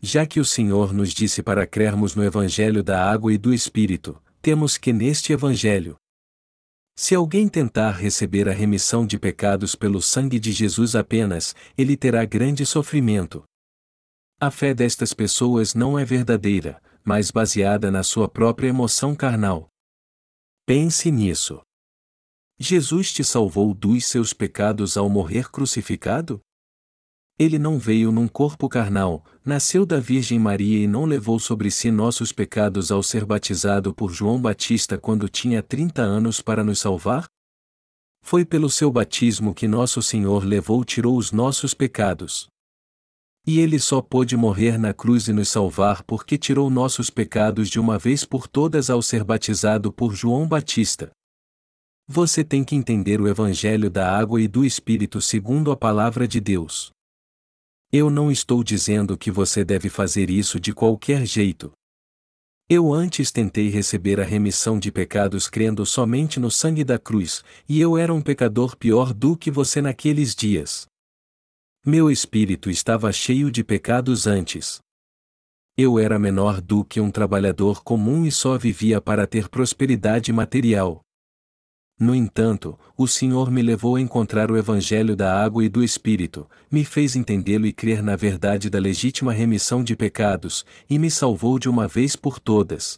[0.00, 4.22] Já que o Senhor nos disse para crermos no Evangelho da água e do Espírito,
[4.40, 5.96] temos que neste Evangelho.
[6.96, 12.24] Se alguém tentar receber a remissão de pecados pelo sangue de Jesus apenas, ele terá
[12.24, 13.42] grande sofrimento.
[14.38, 19.68] A fé destas pessoas não é verdadeira, mas baseada na sua própria emoção carnal.
[20.66, 21.60] Pense nisso.
[22.58, 26.40] Jesus te salvou dos seus pecados ao morrer crucificado?
[27.40, 31.90] Ele não veio num corpo carnal, nasceu da Virgem Maria e não levou sobre si
[31.90, 37.24] nossos pecados ao ser batizado por João Batista quando tinha 30 anos para nos salvar?
[38.22, 42.46] Foi pelo seu batismo que nosso Senhor levou tirou os nossos pecados.
[43.46, 47.80] E ele só pôde morrer na cruz e nos salvar porque tirou nossos pecados de
[47.80, 51.10] uma vez por todas ao ser batizado por João Batista.
[52.06, 56.38] Você tem que entender o Evangelho da água e do Espírito segundo a palavra de
[56.38, 56.92] Deus.
[57.92, 61.72] Eu não estou dizendo que você deve fazer isso de qualquer jeito.
[62.68, 67.80] Eu antes tentei receber a remissão de pecados crendo somente no sangue da cruz, e
[67.80, 70.86] eu era um pecador pior do que você naqueles dias.
[71.84, 74.78] Meu espírito estava cheio de pecados antes.
[75.76, 81.00] Eu era menor do que um trabalhador comum e só vivia para ter prosperidade material.
[82.00, 86.48] No entanto, o Senhor me levou a encontrar o Evangelho da água e do Espírito,
[86.70, 91.58] me fez entendê-lo e crer na verdade da legítima remissão de pecados, e me salvou
[91.58, 92.96] de uma vez por todas.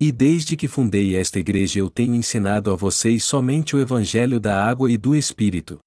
[0.00, 4.60] E desde que fundei esta igreja eu tenho ensinado a vocês somente o Evangelho da
[4.60, 5.78] água e do Espírito.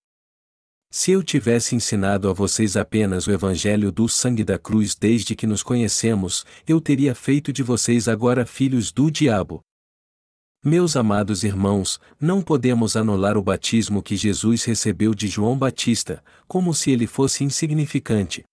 [0.90, 5.46] Se eu tivesse ensinado a vocês apenas o Evangelho do sangue da cruz desde que
[5.46, 9.65] nos conhecemos, eu teria feito de vocês agora filhos do diabo.
[10.68, 16.74] Meus amados irmãos, não podemos anular o batismo que Jesus recebeu de João Batista, como
[16.74, 18.44] se ele fosse insignificante.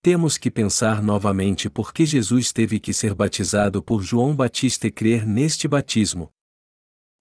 [0.00, 4.90] Temos que pensar novamente por que Jesus teve que ser batizado por João Batista e
[4.92, 6.30] crer neste batismo.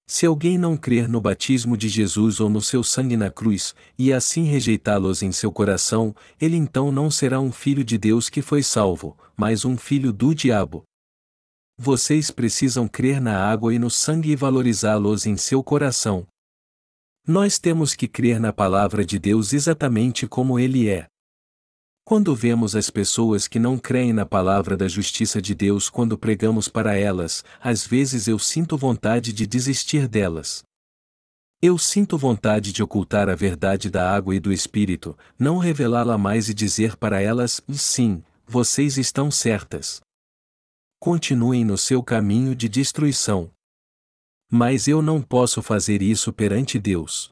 [0.08, 4.14] Se alguém não crer no batismo de Jesus ou no seu sangue na cruz, e
[4.14, 8.62] assim rejeitá-los em seu coração, ele então não será um filho de Deus que foi
[8.62, 10.84] salvo, mas um filho do diabo.
[11.78, 16.26] Vocês precisam crer na água e no sangue e valorizá-los em seu coração.
[17.28, 21.08] Nós temos que crer na palavra de Deus exatamente como ele é.
[22.06, 26.70] Quando vemos as pessoas que não creem na palavra da justiça de Deus quando pregamos
[26.70, 30.64] para elas, às vezes eu sinto vontade de desistir delas.
[31.62, 36.48] Eu sinto vontade de ocultar a verdade da água e do Espírito, não revelá-la mais
[36.48, 40.05] e dizer para elas: sim, vocês estão certas
[41.00, 43.52] continuem no seu caminho de destruição.
[44.52, 47.30] Mas eu não posso fazer isso perante Deus.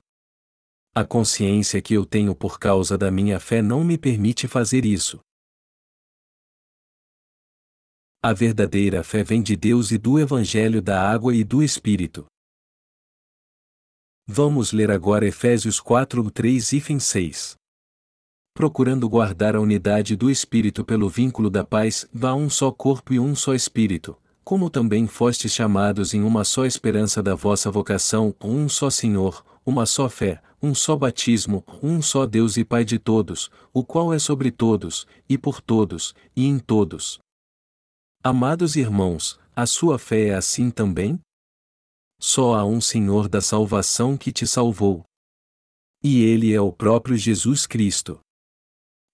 [0.93, 5.19] A consciência que eu tenho por causa da minha fé não me permite fazer isso.
[8.21, 12.25] A verdadeira fé vem de Deus e do Evangelho da água e do Espírito.
[14.25, 17.62] Vamos ler agora Efésios 4, 3 e 6
[18.53, 23.19] procurando guardar a unidade do Espírito pelo vínculo da paz, vá um só corpo e
[23.19, 28.69] um só Espírito, como também fostes chamados em uma só esperança da vossa vocação, um
[28.69, 33.49] só Senhor, uma só fé, um só batismo, um só Deus e Pai de todos,
[33.73, 37.19] o qual é sobre todos, e por todos, e em todos.
[38.23, 41.19] Amados irmãos, a sua fé é assim também?
[42.19, 45.03] Só há um Senhor da salvação que te salvou.
[46.01, 48.19] E Ele é o próprio Jesus Cristo.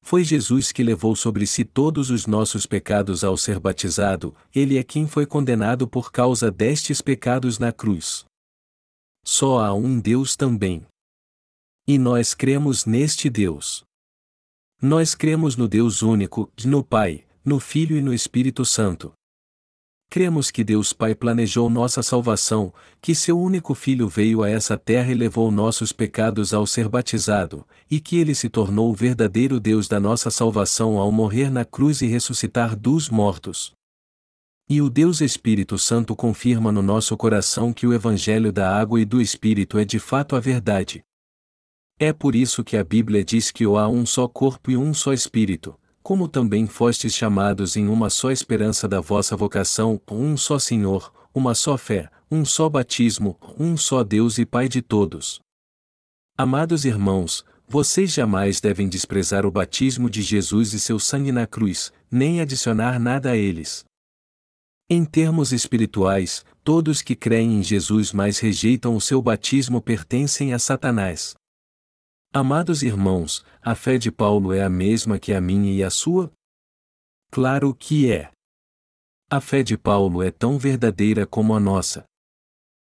[0.10, 4.84] Foi Jesus que levou sobre si todos os nossos pecados ao ser batizado, ele é
[4.84, 8.26] quem foi condenado por causa destes pecados na cruz.
[9.24, 10.84] Só há um Deus também.
[11.88, 13.84] E nós cremos neste Deus.
[14.82, 19.14] Nós cremos no Deus único, no Pai, no Filho e no Espírito Santo.
[20.12, 25.12] Cremos que Deus Pai planejou nossa salvação, que seu único Filho veio a essa terra
[25.12, 29.88] e levou nossos pecados ao ser batizado, e que ele se tornou o verdadeiro Deus
[29.88, 33.72] da nossa salvação ao morrer na cruz e ressuscitar dos mortos.
[34.68, 39.06] E o Deus Espírito Santo confirma no nosso coração que o Evangelho da água e
[39.06, 41.04] do Espírito é de fato a verdade.
[42.00, 45.14] É por isso que a Bíblia diz que há um só corpo e um só
[45.14, 51.14] Espírito, como também fostes chamados em uma só esperança da vossa vocação, um só Senhor,
[51.34, 55.40] uma só fé, um só batismo, um só Deus e Pai de todos.
[56.38, 61.92] Amados irmãos, vocês jamais devem desprezar o batismo de Jesus e seu sangue na cruz,
[62.10, 63.86] nem adicionar nada a eles.
[64.90, 70.58] Em termos espirituais, todos que creem em Jesus mas rejeitam o seu batismo pertencem a
[70.58, 71.36] Satanás.
[72.32, 76.32] Amados irmãos, a fé de Paulo é a mesma que a minha e a sua?
[77.32, 78.32] Claro que é.
[79.32, 82.04] A fé de Paulo é tão verdadeira como a nossa.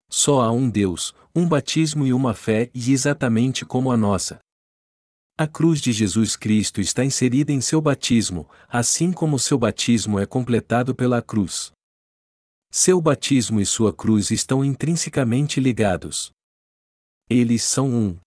[0.09, 4.39] Só há um Deus, um batismo e uma fé, e exatamente como a nossa.
[5.37, 10.25] A cruz de Jesus Cristo está inserida em seu batismo, assim como seu batismo é
[10.25, 11.73] completado pela cruz.
[12.71, 16.31] Seu batismo e sua cruz estão intrinsecamente ligados.
[17.29, 18.24] Eles são um.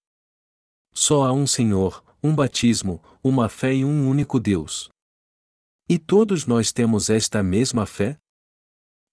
[1.01, 4.89] Só há um Senhor, um batismo, uma fé e um único Deus.
[5.89, 8.19] E todos nós temos esta mesma fé?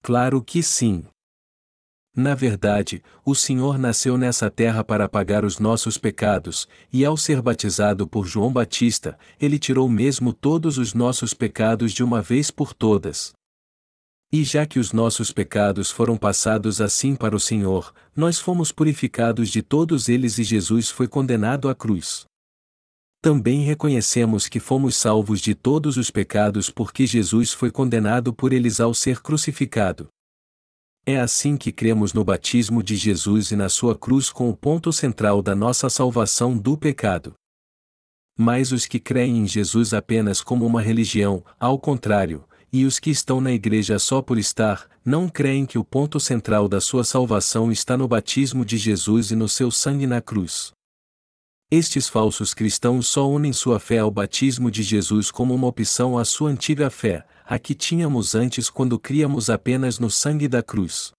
[0.02, 1.06] Claro que sim.
[2.18, 7.40] Na verdade, o Senhor nasceu nessa terra para pagar os nossos pecados, e ao ser
[7.40, 12.74] batizado por João Batista, ele tirou mesmo todos os nossos pecados de uma vez por
[12.74, 13.32] todas.
[14.36, 19.48] E já que os nossos pecados foram passados assim para o Senhor, nós fomos purificados
[19.48, 22.26] de todos eles e Jesus foi condenado à cruz.
[23.22, 28.82] Também reconhecemos que fomos salvos de todos os pecados porque Jesus foi condenado por eles
[28.82, 30.10] ao ser crucificado.
[31.06, 35.42] É assim que cremos no batismo de Jesus e na sua cruz como ponto central
[35.42, 37.36] da nossa salvação do pecado.
[38.38, 43.10] Mas os que creem em Jesus apenas como uma religião, ao contrário, e os que
[43.10, 47.72] estão na igreja só por estar, não creem que o ponto central da sua salvação
[47.72, 50.74] está no batismo de Jesus e no seu sangue na cruz.
[51.72, 56.24] Estes falsos cristãos só unem sua fé ao batismo de Jesus como uma opção à
[56.24, 61.12] sua antiga fé, a que tínhamos antes quando criamos apenas no sangue da cruz.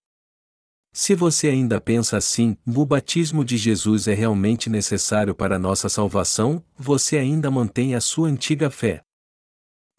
[0.93, 6.65] Se você ainda pensa assim, o batismo de Jesus é realmente necessário para nossa salvação,
[6.75, 9.06] você ainda mantém a sua antiga fé.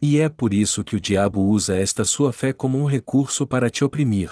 [0.00, 3.68] E é por isso que o diabo usa esta sua fé como um recurso para
[3.68, 4.30] te oprimir.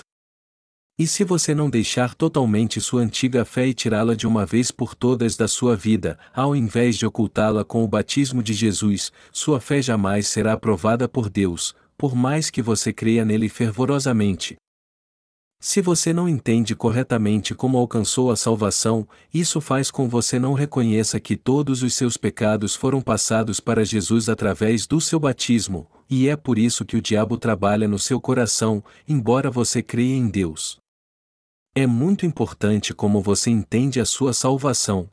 [0.98, 4.94] E se você não deixar totalmente sua antiga fé e tirá-la de uma vez por
[4.94, 9.82] todas da sua vida, ao invés de ocultá-la com o batismo de Jesus, sua fé
[9.82, 14.56] jamais será aprovada por Deus, por mais que você creia nele fervorosamente,
[15.58, 21.18] se você não entende corretamente como alcançou a salvação, isso faz com você não reconheça
[21.18, 26.36] que todos os seus pecados foram passados para Jesus através do seu batismo, e é
[26.36, 30.78] por isso que o diabo trabalha no seu coração, embora você creia em Deus.
[31.74, 35.08] É muito importante como você entende a sua salvação.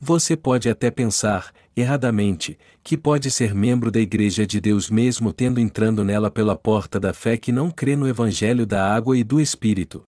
[0.00, 5.60] Você pode até pensar, erradamente, que pode ser membro da Igreja de Deus mesmo tendo
[5.60, 9.40] entrando nela pela porta da fé que não crê no Evangelho da água e do
[9.40, 10.02] Espírito.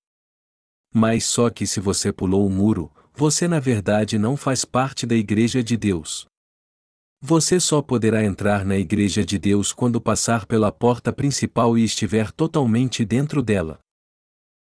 [0.94, 5.14] Mas só que se você pulou o muro, você na verdade não faz parte da
[5.14, 6.26] Igreja de Deus.
[7.20, 12.32] Você só poderá entrar na Igreja de Deus quando passar pela porta principal e estiver
[12.32, 13.78] totalmente dentro dela.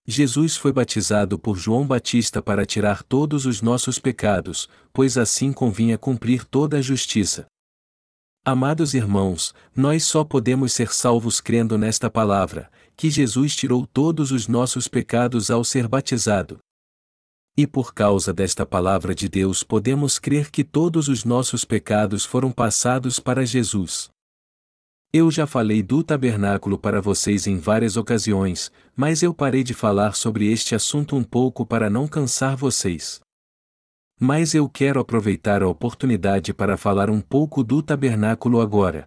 [0.06, 5.96] Jesus foi batizado por João Batista para tirar todos os nossos pecados, pois assim convinha
[5.96, 7.46] cumprir toda a justiça.
[8.44, 14.48] Amados irmãos, nós só podemos ser salvos crendo nesta palavra, que Jesus tirou todos os
[14.48, 16.58] nossos pecados ao ser batizado.
[17.56, 22.50] E por causa desta palavra de Deus podemos crer que todos os nossos pecados foram
[22.50, 24.11] passados para Jesus.
[25.14, 30.14] Eu já falei do tabernáculo para vocês em várias ocasiões, mas eu parei de falar
[30.14, 33.20] sobre este assunto um pouco para não cansar vocês.
[34.18, 39.06] Mas eu quero aproveitar a oportunidade para falar um pouco do tabernáculo agora.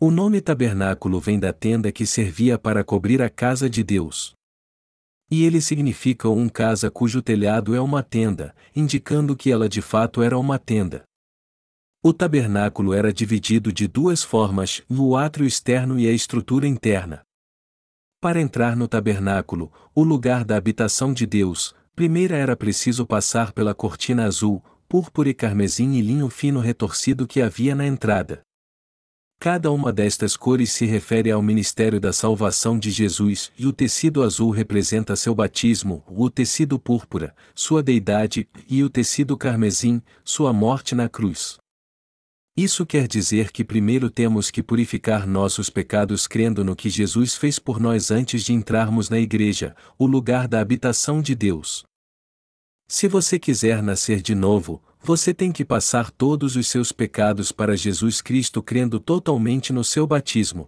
[0.00, 4.34] O nome tabernáculo vem da tenda que servia para cobrir a casa de Deus.
[5.30, 10.20] E ele significa um casa cujo telhado é uma tenda, indicando que ela de fato
[10.20, 11.04] era uma tenda.
[12.02, 17.22] O tabernáculo era dividido de duas formas, o átrio externo e a estrutura interna.
[18.20, 23.74] Para entrar no tabernáculo, o lugar da habitação de Deus, primeiro era preciso passar pela
[23.74, 28.40] cortina azul, púrpura e carmesim e linho fino retorcido que havia na entrada.
[29.38, 34.22] Cada uma destas cores se refere ao ministério da salvação de Jesus, e o tecido
[34.22, 40.94] azul representa seu batismo, o tecido púrpura, sua deidade, e o tecido carmesim, sua morte
[40.94, 41.58] na cruz.
[42.56, 47.58] Isso quer dizer que primeiro temos que purificar nossos pecados crendo no que Jesus fez
[47.58, 51.84] por nós antes de entrarmos na igreja, o lugar da habitação de Deus.
[52.88, 57.76] Se você quiser nascer de novo, você tem que passar todos os seus pecados para
[57.76, 60.66] Jesus Cristo crendo totalmente no seu batismo.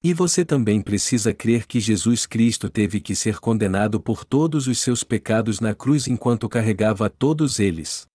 [0.00, 4.78] E você também precisa crer que Jesus Cristo teve que ser condenado por todos os
[4.78, 8.06] seus pecados na cruz enquanto carregava todos eles.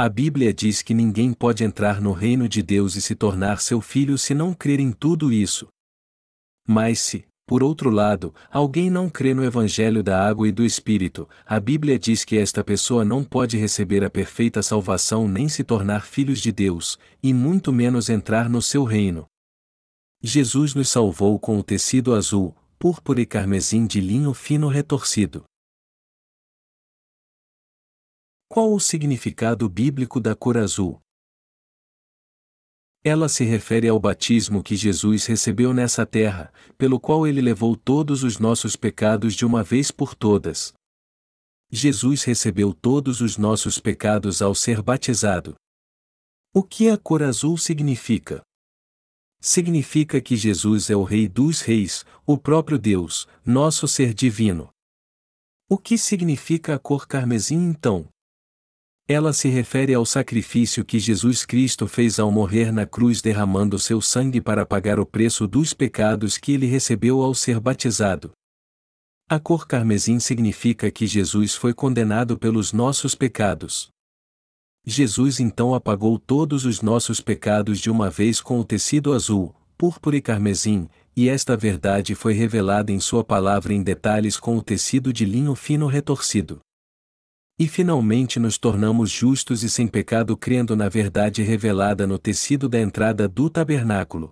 [0.00, 3.80] A Bíblia diz que ninguém pode entrar no reino de Deus e se tornar seu
[3.80, 5.66] filho se não crer em tudo isso.
[6.68, 11.28] Mas se, por outro lado, alguém não crê no Evangelho da água e do Espírito,
[11.44, 16.06] a Bíblia diz que esta pessoa não pode receber a perfeita salvação nem se tornar
[16.06, 19.26] filhos de Deus, e muito menos entrar no seu reino.
[20.22, 25.42] Jesus nos salvou com o tecido azul, púrpura e carmesim de linho fino retorcido.
[28.50, 31.02] Qual o significado bíblico da cor azul?
[33.04, 38.22] Ela se refere ao batismo que Jesus recebeu nessa terra, pelo qual ele levou todos
[38.22, 40.72] os nossos pecados de uma vez por todas.
[41.70, 45.54] Jesus recebeu todos os nossos pecados ao ser batizado.
[46.54, 48.40] O que a cor azul significa?
[49.42, 54.70] Significa que Jesus é o Rei dos Reis, o próprio Deus, nosso ser divino.
[55.68, 58.08] O que significa a cor carmesim então?
[59.10, 64.02] Ela se refere ao sacrifício que Jesus Cristo fez ao morrer na cruz derramando seu
[64.02, 68.32] sangue para pagar o preço dos pecados que ele recebeu ao ser batizado.
[69.26, 73.88] A cor carmesim significa que Jesus foi condenado pelos nossos pecados.
[74.84, 80.18] Jesus então apagou todos os nossos pecados de uma vez com o tecido azul, púrpura
[80.18, 80.86] e carmesim,
[81.16, 85.54] e esta verdade foi revelada em Sua palavra em detalhes com o tecido de linho
[85.54, 86.60] fino retorcido.
[87.58, 92.78] E finalmente nos tornamos justos e sem pecado crendo na verdade revelada no tecido da
[92.78, 94.30] entrada do tabernáculo.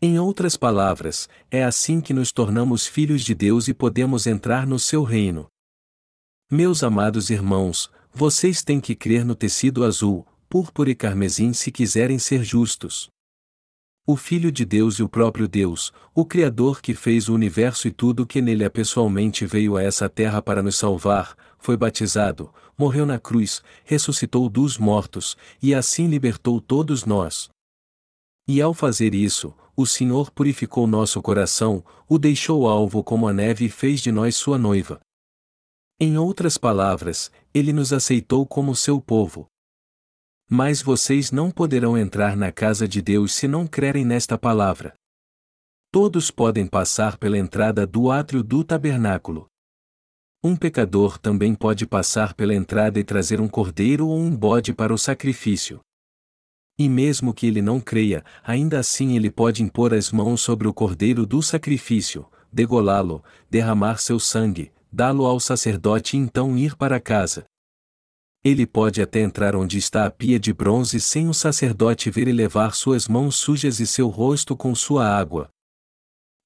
[0.00, 4.78] Em outras palavras, é assim que nos tornamos filhos de Deus e podemos entrar no
[4.78, 5.48] seu reino.
[6.50, 12.18] Meus amados irmãos, vocês têm que crer no tecido azul, púrpura e carmesim se quiserem
[12.18, 13.10] ser justos.
[14.06, 17.90] O Filho de Deus e o próprio Deus, o Criador que fez o universo e
[17.90, 23.04] tudo que nele é pessoalmente veio a essa terra para nos salvar, foi batizado, morreu
[23.04, 27.50] na cruz, ressuscitou dos mortos, e assim libertou todos nós.
[28.48, 33.66] E ao fazer isso, o Senhor purificou nosso coração, o deixou alvo como a neve
[33.66, 34.98] e fez de nós sua noiva.
[36.00, 39.46] Em outras palavras, ele nos aceitou como seu povo.
[40.52, 44.94] Mas vocês não poderão entrar na casa de Deus se não crerem nesta palavra.
[45.92, 49.46] Todos podem passar pela entrada do átrio do tabernáculo.
[50.42, 54.92] Um pecador também pode passar pela entrada e trazer um cordeiro ou um bode para
[54.92, 55.78] o sacrifício.
[56.76, 60.74] E mesmo que ele não creia, ainda assim ele pode impor as mãos sobre o
[60.74, 67.44] cordeiro do sacrifício, degolá-lo, derramar seu sangue, dá-lo ao sacerdote e então ir para casa.
[68.42, 72.32] Ele pode até entrar onde está a pia de bronze sem o sacerdote ver e
[72.32, 75.50] levar suas mãos sujas e seu rosto com sua água.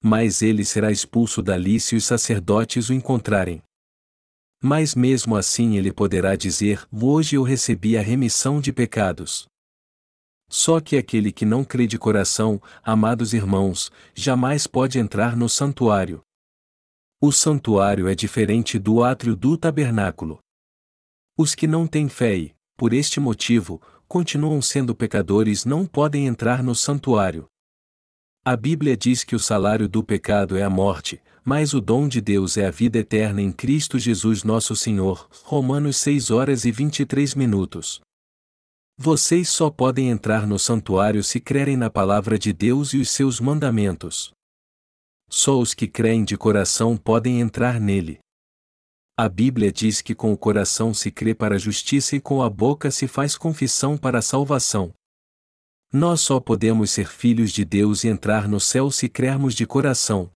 [0.03, 3.63] Mas ele será expulso dali se os sacerdotes o encontrarem.
[4.61, 9.47] Mas mesmo assim ele poderá dizer: Hoje eu recebi a remissão de pecados.
[10.51, 16.23] Só que aquele que não crê de coração, amados irmãos, jamais pode entrar no santuário.
[17.21, 20.44] O santuário é diferente do átrio do tabernáculo.
[21.37, 26.63] Os que não têm fé e, por este motivo, continuam sendo pecadores não podem entrar
[26.63, 27.47] no santuário.
[28.45, 32.21] A Bíblia diz que o salário do pecado é a morte, mas o dom de
[32.21, 35.29] Deus é a vida eterna em Cristo Jesus nosso Senhor.
[35.43, 38.01] Romanos 6 horas e 23 minutos.
[38.97, 43.41] Vocês só podem entrar no santuário se crerem na palavra de Deus e os seus
[43.41, 44.33] mandamentos.
[45.29, 48.21] Só os que creem de coração podem entrar nele.
[49.17, 52.51] A Bíblia diz que com o coração se crê para a justiça e com a
[52.51, 54.93] boca se faz confissão para a salvação.
[55.93, 60.33] Nós só podemos ser filhos de Deus e entrar no céu se crermos de coração.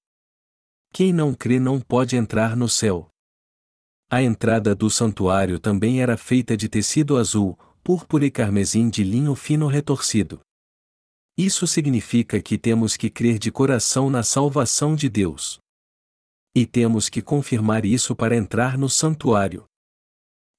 [0.92, 3.10] Quem não crê não pode entrar no céu.
[4.08, 9.34] A entrada do santuário também era feita de tecido azul, púrpura e carmesim de linho
[9.34, 10.38] fino retorcido.
[11.36, 15.58] Isso significa que temos que crer de coração na salvação de Deus.
[16.54, 19.64] E temos que confirmar isso para entrar no santuário.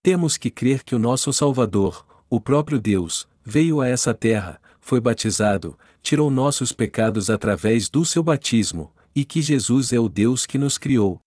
[0.01, 5.01] Temos que crer que o nosso Salvador, o próprio Deus, veio a essa terra, foi
[5.01, 10.57] batizado, tirou nossos pecados através do seu batismo, e que Jesus é o Deus que
[10.57, 11.19] nos criou.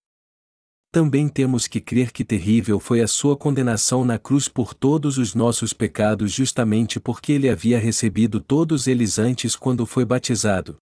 [0.90, 5.34] Também temos que crer que terrível foi a sua condenação na cruz por todos os
[5.34, 10.76] nossos pecados, justamente porque ele havia recebido todos eles antes quando foi batizado.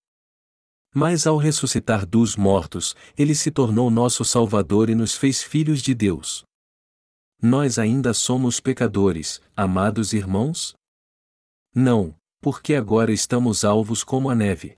[0.94, 5.94] Mas ao ressuscitar dos mortos, ele se tornou nosso Salvador e nos fez filhos de
[5.94, 6.42] Deus.
[7.40, 10.74] Nós ainda somos pecadores, amados irmãos?
[11.74, 14.76] Não, porque agora estamos alvos como a neve.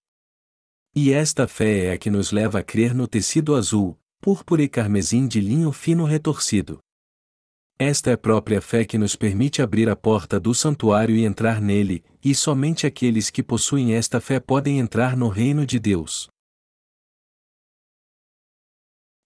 [0.95, 4.69] E esta fé é a que nos leva a crer no tecido azul, púrpura e
[4.69, 6.79] carmesim de linho fino retorcido.
[7.79, 11.61] Esta é a própria fé que nos permite abrir a porta do santuário e entrar
[11.61, 16.29] nele, e somente aqueles que possuem esta fé podem entrar no reino de Deus.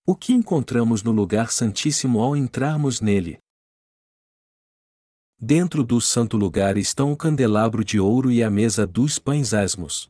[0.07, 3.39] O que encontramos no lugar santíssimo ao entrarmos nele?
[5.39, 10.09] Dentro do santo lugar estão o candelabro de ouro e a mesa dos pães asmos.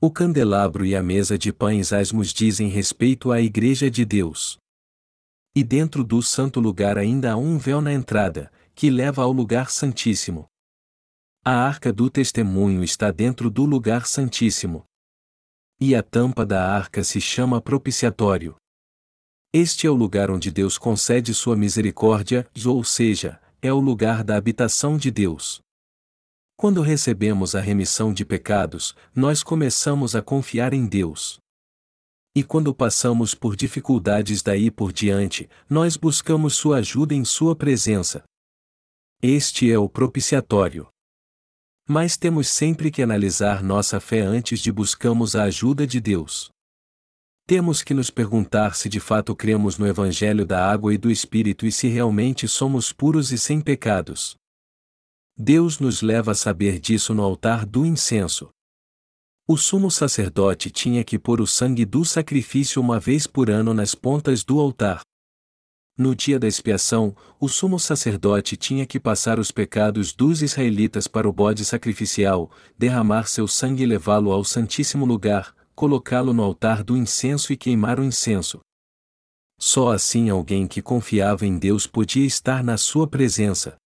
[0.00, 4.59] O candelabro e a mesa de pães asmos dizem respeito à Igreja de Deus.
[5.54, 9.70] E dentro do santo lugar ainda há um véu na entrada, que leva ao lugar
[9.70, 10.46] santíssimo.
[11.44, 14.84] A arca do testemunho está dentro do lugar santíssimo.
[15.80, 18.54] E a tampa da arca se chama propiciatório.
[19.52, 24.36] Este é o lugar onde Deus concede sua misericórdia, ou seja, é o lugar da
[24.36, 25.60] habitação de Deus.
[26.56, 31.40] Quando recebemos a remissão de pecados, nós começamos a confiar em Deus.
[32.34, 38.22] E quando passamos por dificuldades daí por diante, nós buscamos Sua ajuda em Sua presença.
[39.20, 40.88] Este é o propiciatório.
[41.88, 46.50] Mas temos sempre que analisar nossa fé antes de buscamos a ajuda de Deus.
[47.48, 51.66] Temos que nos perguntar se de fato cremos no Evangelho da água e do Espírito
[51.66, 54.36] e se realmente somos puros e sem pecados.
[55.36, 58.50] Deus nos leva a saber disso no altar do incenso.
[59.52, 63.96] O sumo sacerdote tinha que pôr o sangue do sacrifício uma vez por ano nas
[63.96, 65.00] pontas do altar.
[65.98, 71.28] No dia da expiação, o sumo sacerdote tinha que passar os pecados dos israelitas para
[71.28, 72.48] o bode sacrificial,
[72.78, 77.98] derramar seu sangue e levá-lo ao Santíssimo Lugar, colocá-lo no altar do incenso e queimar
[77.98, 78.60] o incenso.
[79.58, 83.79] Só assim alguém que confiava em Deus podia estar na sua presença.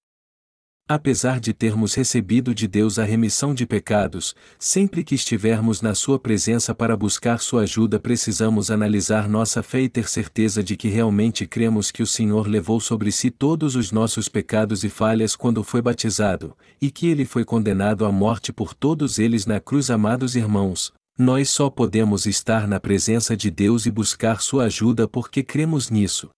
[0.86, 6.18] Apesar de termos recebido de Deus a remissão de pecados, sempre que estivermos na Sua
[6.18, 11.46] presença para buscar Sua ajuda, precisamos analisar nossa fé e ter certeza de que realmente
[11.46, 15.80] cremos que o Senhor levou sobre si todos os nossos pecados e falhas quando foi
[15.80, 20.92] batizado, e que Ele foi condenado à morte por todos eles na cruz, amados irmãos.
[21.18, 26.28] Nós só podemos estar na presença de Deus e buscar Sua ajuda porque cremos nisso.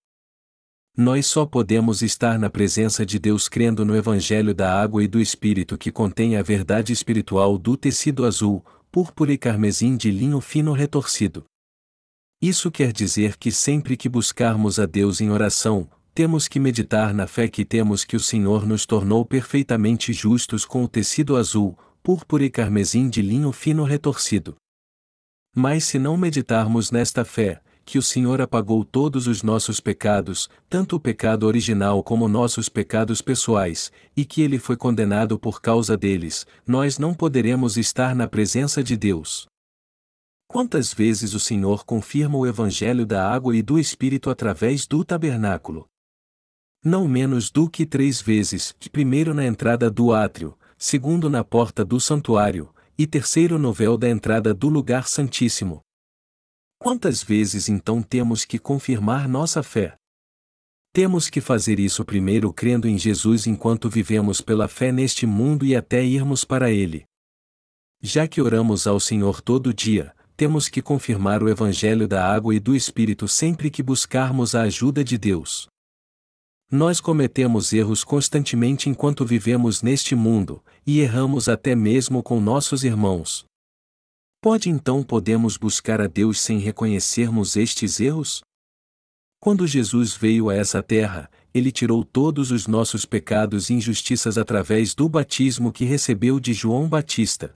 [0.97, 5.21] Nós só podemos estar na presença de Deus crendo no Evangelho da Água e do
[5.21, 10.73] Espírito que contém a verdade espiritual do tecido azul, púrpura e carmesim de linho fino
[10.73, 11.45] retorcido.
[12.41, 17.27] Isso quer dizer que sempre que buscarmos a Deus em oração, temos que meditar na
[17.27, 22.43] fé que temos que o Senhor nos tornou perfeitamente justos com o tecido azul, púrpura
[22.43, 24.57] e carmesim de linho fino retorcido.
[25.55, 30.97] Mas se não meditarmos nesta fé, que o Senhor apagou todos os nossos pecados, tanto
[30.97, 36.45] o pecado original como nossos pecados pessoais, e que ele foi condenado por causa deles,
[36.67, 39.47] nós não poderemos estar na presença de Deus.
[40.49, 45.87] Quantas vezes o Senhor confirma o Evangelho da água e do Espírito através do tabernáculo?
[46.85, 52.01] Não menos do que três vezes, primeiro na entrada do átrio, segundo na porta do
[52.01, 52.69] santuário,
[52.99, 55.83] e terceiro no véu da entrada do lugar santíssimo,
[56.79, 59.97] Quantas vezes então temos que confirmar nossa fé?
[60.93, 65.77] Temos que fazer isso primeiro crendo em Jesus enquanto vivemos pela fé neste mundo e
[65.77, 67.05] até irmos para Ele.
[68.01, 72.61] Já que oramos ao Senhor todo dia, temos que confirmar o Evangelho da água e
[72.61, 75.67] do Espírito sempre que buscarmos a ajuda de Deus.
[76.71, 83.47] Nós cometemos erros constantemente enquanto vivemos neste mundo, e erramos até mesmo com nossos irmãos.
[84.47, 88.43] Pode então podemos buscar a Deus sem reconhecermos estes erros?
[89.41, 94.95] Quando Jesus veio a essa terra, ele tirou todos os nossos pecados e injustiças através
[94.95, 97.55] do batismo que recebeu de João Batista.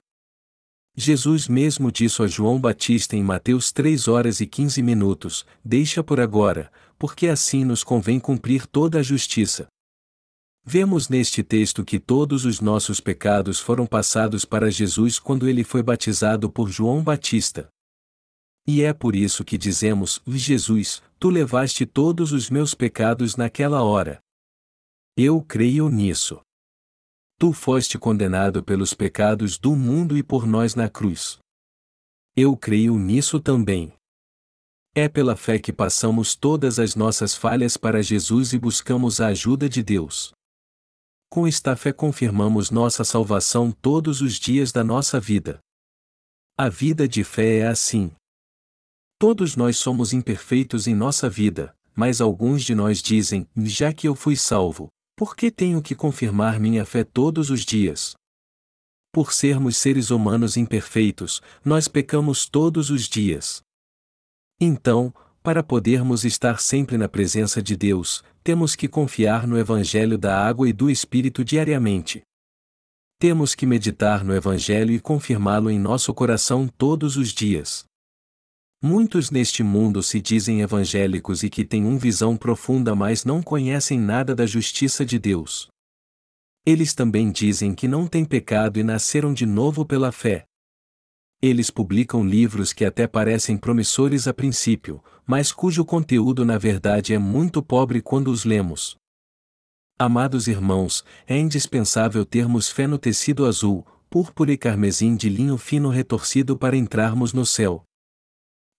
[0.93, 6.19] Jesus mesmo disse a João Batista em Mateus 3 horas e 15 minutos: Deixa por
[6.19, 6.69] agora,
[6.99, 9.65] porque assim nos convém cumprir toda a justiça.
[10.63, 15.81] Vemos neste texto que todos os nossos pecados foram passados para Jesus quando ele foi
[15.81, 17.67] batizado por João Batista.
[18.67, 24.21] E é por isso que dizemos: Jesus, tu levaste todos os meus pecados naquela hora.
[25.17, 26.39] Eu creio nisso.
[27.39, 31.39] Tu foste condenado pelos pecados do mundo e por nós na cruz.
[32.35, 33.91] Eu creio nisso também.
[34.93, 39.67] É pela fé que passamos todas as nossas falhas para Jesus e buscamos a ajuda
[39.67, 40.31] de Deus.
[41.33, 45.61] Com esta fé confirmamos nossa salvação todos os dias da nossa vida.
[46.57, 48.11] A vida de fé é assim.
[49.17, 54.13] Todos nós somos imperfeitos em nossa vida, mas alguns de nós dizem: já que eu
[54.13, 58.13] fui salvo, por que tenho que confirmar minha fé todos os dias?
[59.09, 63.61] Por sermos seres humanos imperfeitos, nós pecamos todos os dias.
[64.59, 65.13] Então,
[65.43, 70.69] para podermos estar sempre na presença de Deus, temos que confiar no Evangelho da água
[70.69, 72.21] e do Espírito diariamente.
[73.19, 77.85] Temos que meditar no Evangelho e confirmá-lo em nosso coração todos os dias.
[78.83, 83.99] Muitos neste mundo se dizem evangélicos e que têm uma visão profunda, mas não conhecem
[83.99, 85.67] nada da justiça de Deus.
[86.65, 90.45] Eles também dizem que não têm pecado e nasceram de novo pela fé.
[91.41, 97.17] Eles publicam livros que até parecem promissores a princípio, mas cujo conteúdo na verdade é
[97.17, 98.95] muito pobre quando os lemos.
[99.97, 105.89] Amados irmãos, é indispensável termos fé no tecido azul, púrpura e carmesim de linho fino
[105.89, 107.83] retorcido para entrarmos no céu.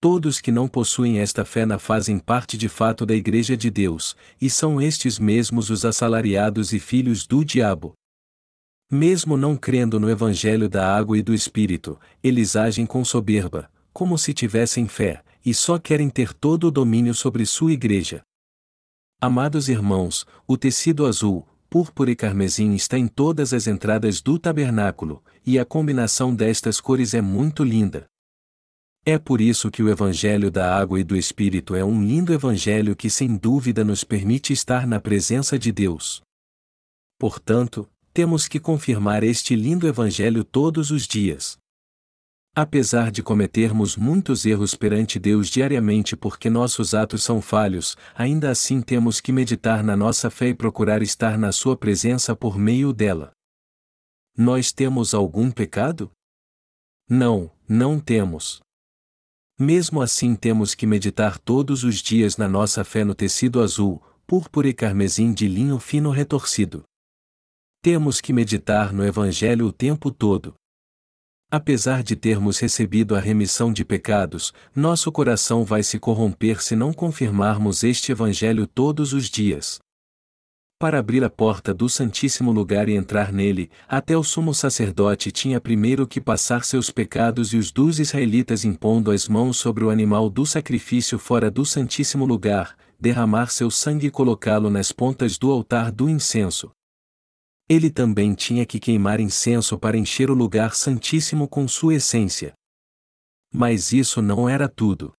[0.01, 4.17] Todos que não possuem esta fé na fazem parte de fato da Igreja de Deus,
[4.41, 7.93] e são estes mesmos os assalariados e filhos do diabo.
[8.95, 14.19] Mesmo não crendo no Evangelho da água e do Espírito, eles agem com soberba, como
[14.19, 18.21] se tivessem fé, e só querem ter todo o domínio sobre sua igreja.
[19.19, 25.25] Amados irmãos, o tecido azul, púrpura e carmesim está em todas as entradas do tabernáculo,
[25.47, 28.05] e a combinação destas cores é muito linda.
[29.07, 32.95] É por isso que o Evangelho da Água e do Espírito é um lindo Evangelho
[32.95, 36.21] que sem dúvida nos permite estar na presença de Deus.
[37.19, 41.57] Portanto, temos que confirmar este lindo Evangelho todos os dias.
[42.55, 48.83] Apesar de cometermos muitos erros perante Deus diariamente porque nossos atos são falhos, ainda assim
[48.83, 53.33] temos que meditar na nossa fé e procurar estar na Sua presença por meio dela.
[54.37, 56.11] Nós temos algum pecado?
[57.09, 58.61] Não, não temos.
[59.59, 64.69] Mesmo assim, temos que meditar todos os dias na nossa fé no tecido azul, púrpura
[64.69, 66.85] e carmesim de linho fino retorcido.
[67.85, 70.55] Temos que meditar no Evangelho o tempo todo.
[71.51, 76.93] Apesar de termos recebido a remissão de pecados, nosso coração vai se corromper se não
[76.93, 79.81] confirmarmos este Evangelho todos os dias.
[80.79, 85.61] Para abrir a porta do Santíssimo Lugar e entrar nele, até o sumo sacerdote tinha
[85.61, 90.31] primeiro que passar seus pecados e os dos israelitas impondo as mãos sobre o animal
[90.31, 95.91] do sacrifício fora do Santíssimo Lugar, derramar seu sangue e colocá-lo nas pontas do altar
[95.91, 96.71] do incenso,
[97.69, 102.53] ele também tinha que queimar incenso para encher o lugar santíssimo com sua essência.
[103.53, 105.13] Mas isso não era tudo.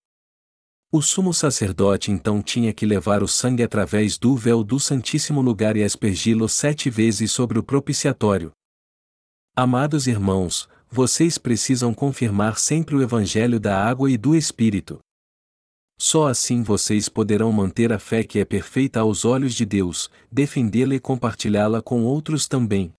[0.92, 5.76] O sumo sacerdote então tinha que levar o sangue através do véu do Santíssimo Lugar
[5.76, 8.52] e aspergi-lo sete vezes sobre o propiciatório.
[9.56, 15.00] Amados irmãos, vocês precisam confirmar sempre o Evangelho da água e do Espírito.
[15.98, 20.96] Só assim vocês poderão manter a fé que é perfeita aos olhos de Deus, defendê-la
[20.96, 22.94] e compartilhá-la com outros também.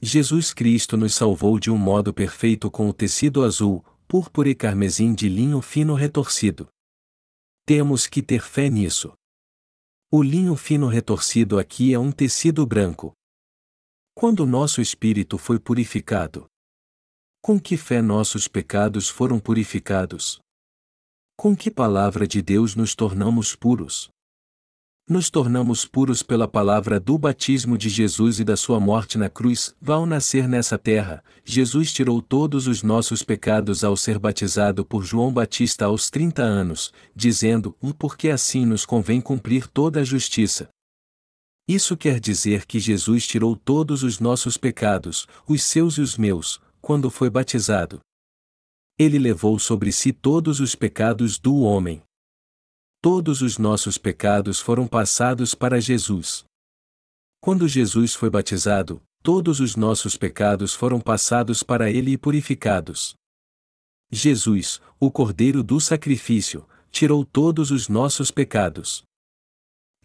[0.00, 5.14] Jesus Cristo nos salvou de um modo perfeito com o tecido azul, púrpura e carmesim
[5.14, 6.68] de linho fino retorcido.
[7.66, 9.12] Temos que ter fé nisso.
[10.12, 13.12] O linho fino retorcido aqui é um tecido branco.
[14.14, 16.46] Quando nosso espírito foi purificado,
[17.42, 20.38] com que fé nossos pecados foram purificados?
[21.44, 24.08] Com que palavra de Deus nos tornamos puros?
[25.06, 29.76] Nos tornamos puros pela palavra do batismo de Jesus e da sua morte na cruz.
[29.86, 35.30] Ao nascer nessa terra, Jesus tirou todos os nossos pecados ao ser batizado por João
[35.30, 40.70] Batista aos 30 anos, dizendo: Porque assim nos convém cumprir toda a justiça.
[41.68, 46.58] Isso quer dizer que Jesus tirou todos os nossos pecados, os seus e os meus,
[46.80, 48.00] quando foi batizado.
[48.96, 52.02] Ele levou sobre si todos os pecados do homem.
[53.00, 56.44] Todos os nossos pecados foram passados para Jesus.
[57.40, 63.16] Quando Jesus foi batizado, todos os nossos pecados foram passados para ele e purificados.
[64.12, 69.02] Jesus, o Cordeiro do sacrifício, tirou todos os nossos pecados.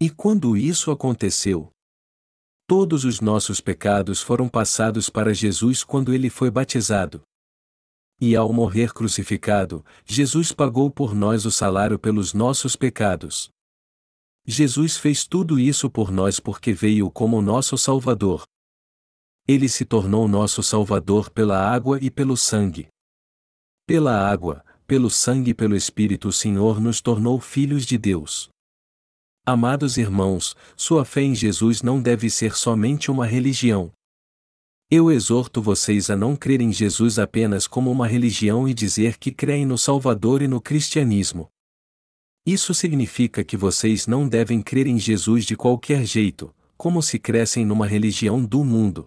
[0.00, 1.70] E quando isso aconteceu?
[2.66, 7.22] Todos os nossos pecados foram passados para Jesus quando ele foi batizado.
[8.20, 13.48] E ao morrer crucificado, Jesus pagou por nós o salário pelos nossos pecados.
[14.46, 18.44] Jesus fez tudo isso por nós porque veio como nosso Salvador.
[19.48, 22.88] Ele se tornou nosso Salvador pela água e pelo sangue.
[23.86, 28.50] Pela água, pelo sangue e pelo Espírito o Senhor nos tornou filhos de Deus.
[29.46, 33.90] Amados irmãos, sua fé em Jesus não deve ser somente uma religião,
[34.90, 39.30] eu exorto vocês a não crer em Jesus apenas como uma religião e dizer que
[39.30, 41.48] creem no Salvador e no cristianismo.
[42.44, 47.64] Isso significa que vocês não devem crer em Jesus de qualquer jeito, como se crescem
[47.64, 49.06] numa religião do mundo.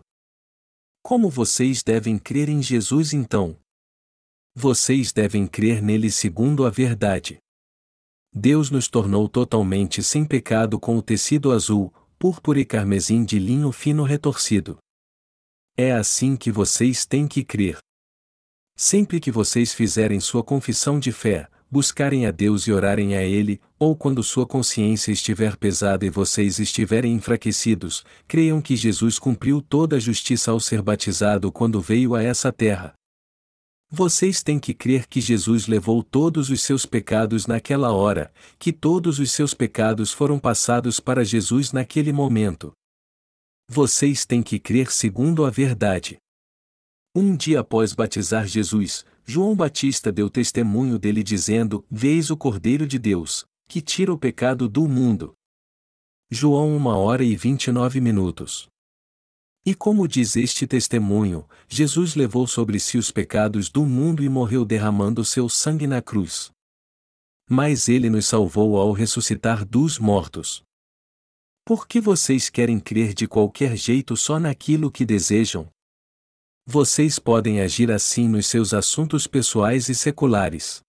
[1.02, 3.58] Como vocês devem crer em Jesus então?
[4.56, 7.40] Vocês devem crer nele segundo a verdade.
[8.34, 13.70] Deus nos tornou totalmente sem pecado com o tecido azul, púrpura e carmesim de linho
[13.74, 14.78] fino retorcido.
[15.76, 17.80] É assim que vocês têm que crer.
[18.78, 23.60] Sempre que vocês fizerem sua confissão de fé, buscarem a Deus e orarem a Ele,
[23.80, 29.96] ou quando sua consciência estiver pesada e vocês estiverem enfraquecidos, creiam que Jesus cumpriu toda
[29.96, 32.94] a justiça ao ser batizado quando veio a essa terra.
[33.90, 39.18] Vocês têm que crer que Jesus levou todos os seus pecados naquela hora, que todos
[39.18, 42.72] os seus pecados foram passados para Jesus naquele momento.
[43.76, 46.20] Vocês têm que crer segundo a verdade.
[47.16, 53.00] Um dia após batizar Jesus, João Batista deu testemunho dele dizendo: Veis o Cordeiro de
[53.00, 55.34] Deus, que tira o pecado do mundo.
[56.30, 58.68] João 1 hora e 29 minutos.
[59.66, 64.64] E como diz este testemunho, Jesus levou sobre si os pecados do mundo e morreu
[64.64, 66.52] derramando seu sangue na cruz.
[67.50, 70.64] Mas ele nos salvou ao ressuscitar dos mortos.
[71.66, 75.70] Por que vocês querem crer de qualquer jeito só naquilo que desejam?
[76.66, 80.82] Vocês podem agir assim nos seus assuntos pessoais e seculares.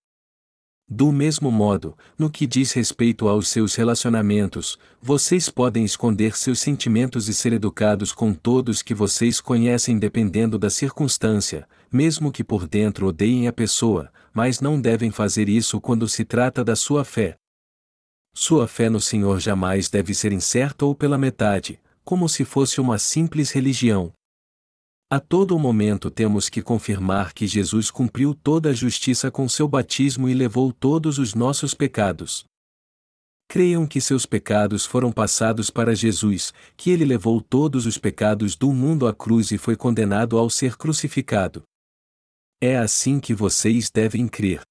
[0.89, 7.29] Do mesmo modo, no que diz respeito aos seus relacionamentos, vocês podem esconder seus sentimentos
[7.29, 13.07] e ser educados com todos que vocês conhecem dependendo da circunstância, mesmo que por dentro
[13.07, 17.39] odeiem a pessoa, mas não devem fazer isso quando se trata da sua fé.
[18.37, 22.99] Sua fé no Senhor jamais deve ser incerta ou pela metade, como se fosse uma
[22.99, 24.13] simples religião.
[25.09, 30.29] A todo momento temos que confirmar que Jesus cumpriu toda a justiça com seu batismo
[30.29, 32.45] e levou todos os nossos pecados.
[33.49, 38.73] Creiam que seus pecados foram passados para Jesus, que ele levou todos os pecados do
[38.73, 41.63] mundo à cruz e foi condenado ao ser crucificado.
[42.61, 44.63] É assim que vocês devem crer.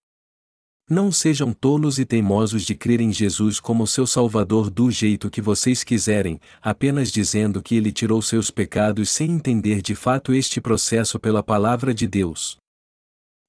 [0.90, 5.42] Não sejam tolos e teimosos de crer em Jesus como seu Salvador do jeito que
[5.42, 11.18] vocês quiserem, apenas dizendo que ele tirou seus pecados sem entender de fato este processo
[11.18, 12.58] pela palavra de Deus.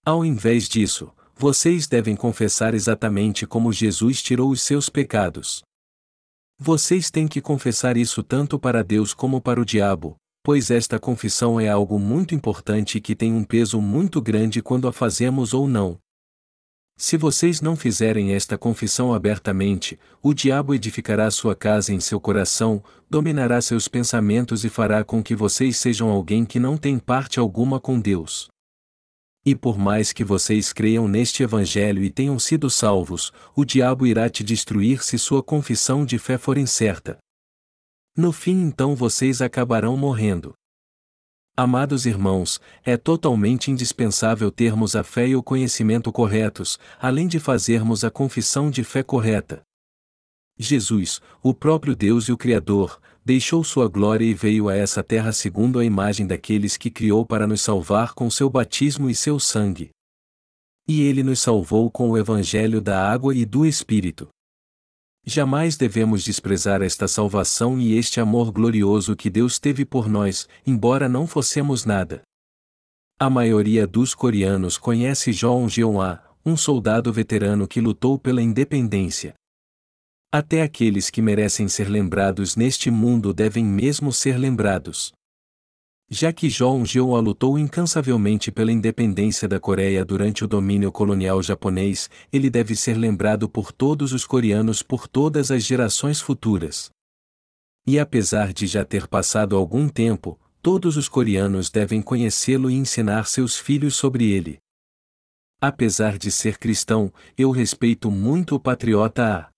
[0.06, 5.62] Ao invés disso, vocês devem confessar exatamente como Jesus tirou os seus pecados.
[6.56, 10.14] Vocês têm que confessar isso tanto para Deus como para o diabo,
[10.44, 14.92] pois esta confissão é algo muito importante que tem um peso muito grande quando a
[14.92, 15.98] fazemos ou não.
[16.96, 22.82] Se vocês não fizerem esta confissão abertamente, o diabo edificará sua casa em seu coração,
[23.10, 27.80] dominará seus pensamentos e fará com que vocês sejam alguém que não tem parte alguma
[27.80, 28.48] com Deus.
[29.44, 34.30] E por mais que vocês creiam neste Evangelho e tenham sido salvos, o diabo irá
[34.30, 37.18] te destruir se sua confissão de fé for incerta.
[38.16, 40.54] No fim então vocês acabarão morrendo.
[41.56, 48.02] Amados irmãos, é totalmente indispensável termos a fé e o conhecimento corretos, além de fazermos
[48.02, 49.62] a confissão de fé correta.
[50.58, 55.32] Jesus, o próprio Deus e o Criador, deixou sua glória e veio a essa terra
[55.32, 59.90] segundo a imagem daqueles que criou para nos salvar com seu batismo e seu sangue.
[60.88, 64.28] E ele nos salvou com o Evangelho da água e do Espírito.
[65.26, 71.08] Jamais devemos desprezar esta salvação e este amor glorioso que Deus teve por nós, embora
[71.08, 72.22] não fossemos nada.
[73.18, 79.34] A maioria dos coreanos conhece Jeon Jeon-a, um soldado veterano que lutou pela independência.
[80.30, 85.12] Até aqueles que merecem ser lembrados neste mundo devem mesmo ser lembrados.
[86.16, 92.08] Já que Jeon Jeon lutou incansavelmente pela independência da Coreia durante o domínio colonial japonês,
[92.32, 96.88] ele deve ser lembrado por todos os coreanos por todas as gerações futuras.
[97.84, 103.26] E apesar de já ter passado algum tempo, todos os coreanos devem conhecê-lo e ensinar
[103.26, 104.58] seus filhos sobre ele.
[105.60, 109.53] Apesar de ser cristão, eu respeito muito o patriota A.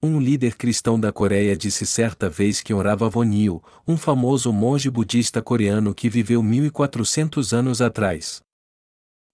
[0.00, 5.42] Um líder cristão da Coreia disse certa vez que orava Vonil, um famoso monge budista
[5.42, 8.40] coreano que viveu 1400 anos atrás.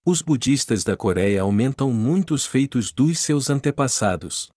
[0.06, 4.48] Os budistas da Coreia aumentam muito os feitos dos seus antepassados.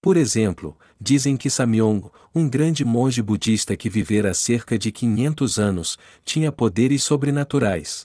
[0.00, 5.98] Por exemplo, dizem que Samyong, um grande monge budista que vivera cerca de 500 anos,
[6.24, 8.04] tinha poderes sobrenaturais.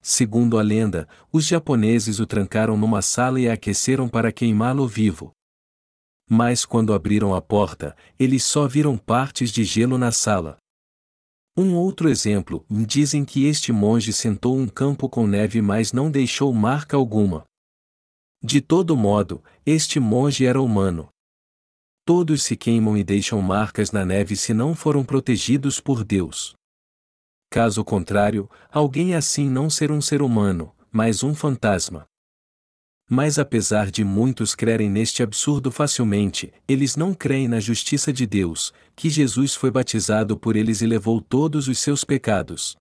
[0.00, 5.32] Segundo a lenda, os japoneses o trancaram numa sala e aqueceram para queimá-lo vivo.
[6.28, 10.56] Mas quando abriram a porta, eles só viram partes de gelo na sala.
[11.56, 16.52] Um outro exemplo, dizem que este monge sentou um campo com neve mas não deixou
[16.52, 17.44] marca alguma.
[18.42, 21.08] De todo modo, este monge era humano.
[22.04, 26.54] Todos se queimam e deixam marcas na neve se não foram protegidos por Deus.
[27.50, 32.04] Caso contrário, alguém assim não ser um ser humano, mas um fantasma.
[33.08, 38.72] Mas apesar de muitos crerem neste absurdo facilmente, eles não creem na justiça de Deus,
[38.96, 42.74] que Jesus foi batizado por eles e levou todos os seus pecados.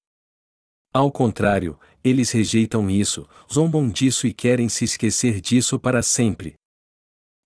[0.93, 6.53] Ao contrário, eles rejeitam isso, zombam disso e querem se esquecer disso para sempre.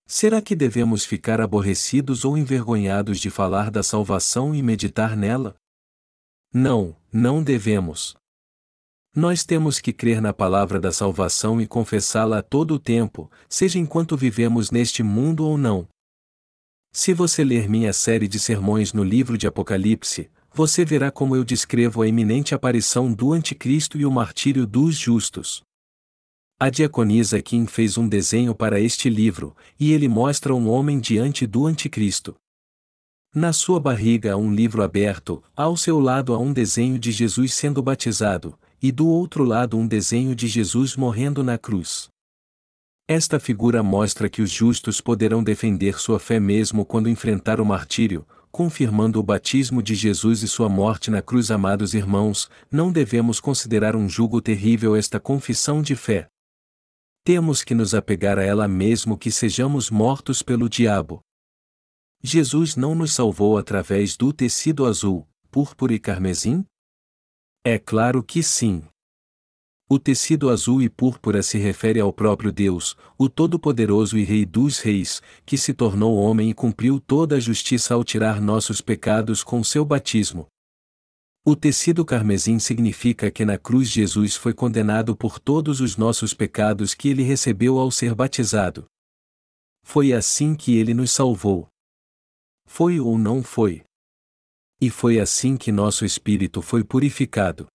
[0.05, 5.55] Será que devemos ficar aborrecidos ou envergonhados de falar da salvação e meditar nela?
[6.53, 8.15] Não, não devemos.
[9.17, 13.79] Nós temos que crer na palavra da salvação e confessá-la a todo o tempo, seja
[13.79, 15.87] enquanto vivemos neste mundo ou não.
[16.93, 21.43] Se você ler minha série de sermões no livro de Apocalipse, você verá como eu
[21.43, 25.63] descrevo a iminente aparição do Anticristo e o martírio dos justos.
[26.59, 31.47] A diaconisa Kim fez um desenho para este livro, e ele mostra um homem diante
[31.47, 32.35] do Anticristo.
[33.33, 37.55] Na sua barriga há um livro aberto, ao seu lado há um desenho de Jesus
[37.55, 42.09] sendo batizado, e do outro lado um desenho de Jesus morrendo na cruz.
[43.07, 48.27] Esta figura mostra que os justos poderão defender sua fé mesmo quando enfrentar o martírio,
[48.51, 51.49] confirmando o batismo de Jesus e sua morte na cruz.
[51.49, 56.27] Amados irmãos, não devemos considerar um jugo terrível esta confissão de fé.
[57.23, 61.21] Temos que nos apegar a ela mesmo que sejamos mortos pelo diabo.
[62.21, 66.65] Jesus não nos salvou através do tecido azul, púrpura e carmesim?
[67.69, 68.81] É claro que sim.
[69.89, 74.79] O tecido azul e púrpura se refere ao próprio Deus, o Todo-Poderoso e Rei dos
[74.79, 79.61] Reis, que se tornou homem e cumpriu toda a justiça ao tirar nossos pecados com
[79.65, 80.47] seu batismo.
[81.43, 86.93] O tecido carmesim significa que na cruz Jesus foi condenado por todos os nossos pecados
[86.93, 88.85] que ele recebeu ao ser batizado.
[89.83, 91.67] Foi assim que ele nos salvou.
[92.65, 93.86] Foi ou não foi?
[94.79, 97.67] E foi assim que nosso espírito foi purificado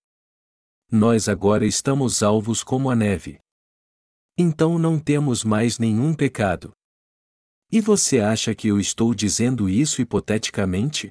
[0.94, 3.38] nós agora estamos alvos como a neve.
[4.36, 6.70] Então não temos mais nenhum pecado.
[7.70, 11.10] E você acha que eu estou dizendo isso hipoteticamente?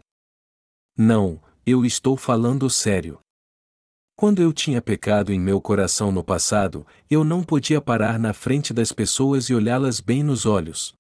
[0.96, 3.20] Não, eu estou falando sério.
[4.16, 8.72] Quando eu tinha pecado em meu coração no passado, eu não podia parar na frente
[8.72, 10.94] das pessoas e olhá-las bem nos olhos.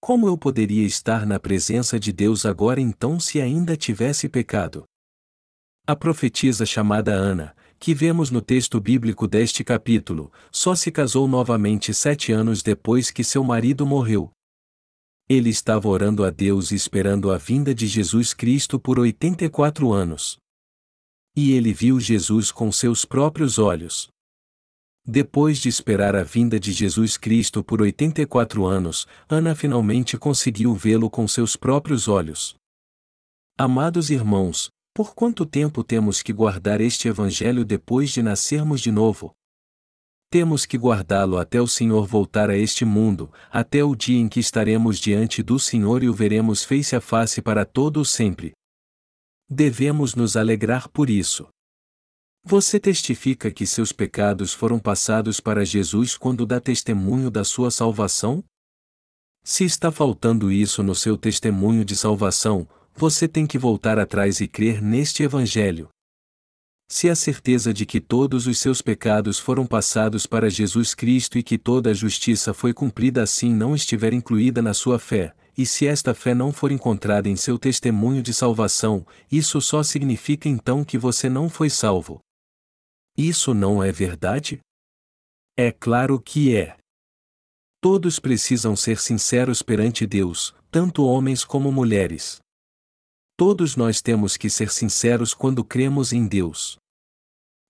[0.00, 4.84] Como eu poderia estar na presença de Deus agora então se ainda tivesse pecado?
[5.86, 11.92] A profetisa chamada Ana, que vemos no texto bíblico deste capítulo, só se casou novamente
[11.92, 14.30] sete anos depois que seu marido morreu.
[15.28, 20.38] Ele estava orando a Deus e esperando a vinda de Jesus Cristo por 84 anos.
[21.36, 24.08] E ele viu Jesus com seus próprios olhos.
[25.06, 31.08] Depois de esperar a vinda de Jesus Cristo por 84 anos, Ana finalmente conseguiu vê-lo
[31.08, 32.54] com seus próprios olhos.
[33.58, 39.32] Amados irmãos, por quanto tempo temos que guardar este Evangelho depois de nascermos de novo?
[40.30, 44.38] Temos que guardá-lo até o Senhor voltar a este mundo, até o dia em que
[44.38, 48.52] estaremos diante do Senhor e o veremos face a face para todo o sempre.
[49.48, 51.48] Devemos nos alegrar por isso.
[52.42, 58.42] Você testifica que seus pecados foram passados para Jesus quando dá testemunho da sua salvação?
[59.44, 64.48] Se está faltando isso no seu testemunho de salvação, você tem que voltar atrás e
[64.48, 65.88] crer neste Evangelho.
[66.88, 71.42] Se a certeza de que todos os seus pecados foram passados para Jesus Cristo e
[71.42, 75.86] que toda a justiça foi cumprida assim não estiver incluída na sua fé, e se
[75.86, 80.98] esta fé não for encontrada em seu testemunho de salvação, isso só significa então que
[80.98, 82.20] você não foi salvo.
[83.22, 84.60] Isso não é verdade?
[85.54, 86.78] É claro que é.
[87.78, 92.40] Todos precisam ser sinceros perante Deus, tanto homens como mulheres.
[93.36, 96.78] Todos nós temos que ser sinceros quando cremos em Deus.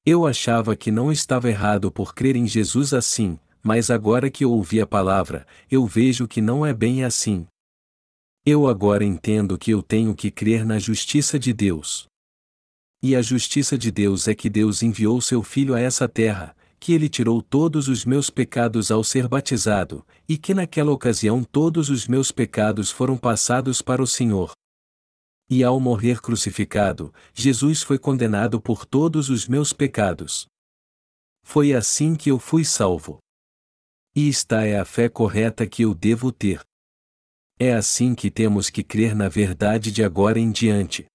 [0.06, 4.80] Eu achava que não estava errado por crer em Jesus assim, mas agora que ouvi
[4.80, 7.44] a palavra, eu vejo que não é bem assim.
[8.46, 12.09] Eu agora entendo que eu tenho que crer na justiça de Deus.
[13.02, 16.92] E a justiça de Deus é que Deus enviou seu Filho a essa terra, que
[16.92, 22.06] ele tirou todos os meus pecados ao ser batizado, e que naquela ocasião todos os
[22.06, 24.52] meus pecados foram passados para o Senhor.
[25.48, 30.46] E ao morrer crucificado, Jesus foi condenado por todos os meus pecados.
[31.42, 33.18] Foi assim que eu fui salvo.
[34.14, 36.60] E esta é a fé correta que eu devo ter.
[37.58, 41.09] É assim que temos que crer na verdade de agora em diante.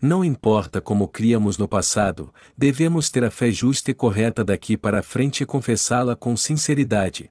[0.00, 5.02] Não importa como criamos no passado, devemos ter a fé justa e correta daqui para
[5.02, 7.28] frente e confessá-la com sinceridade.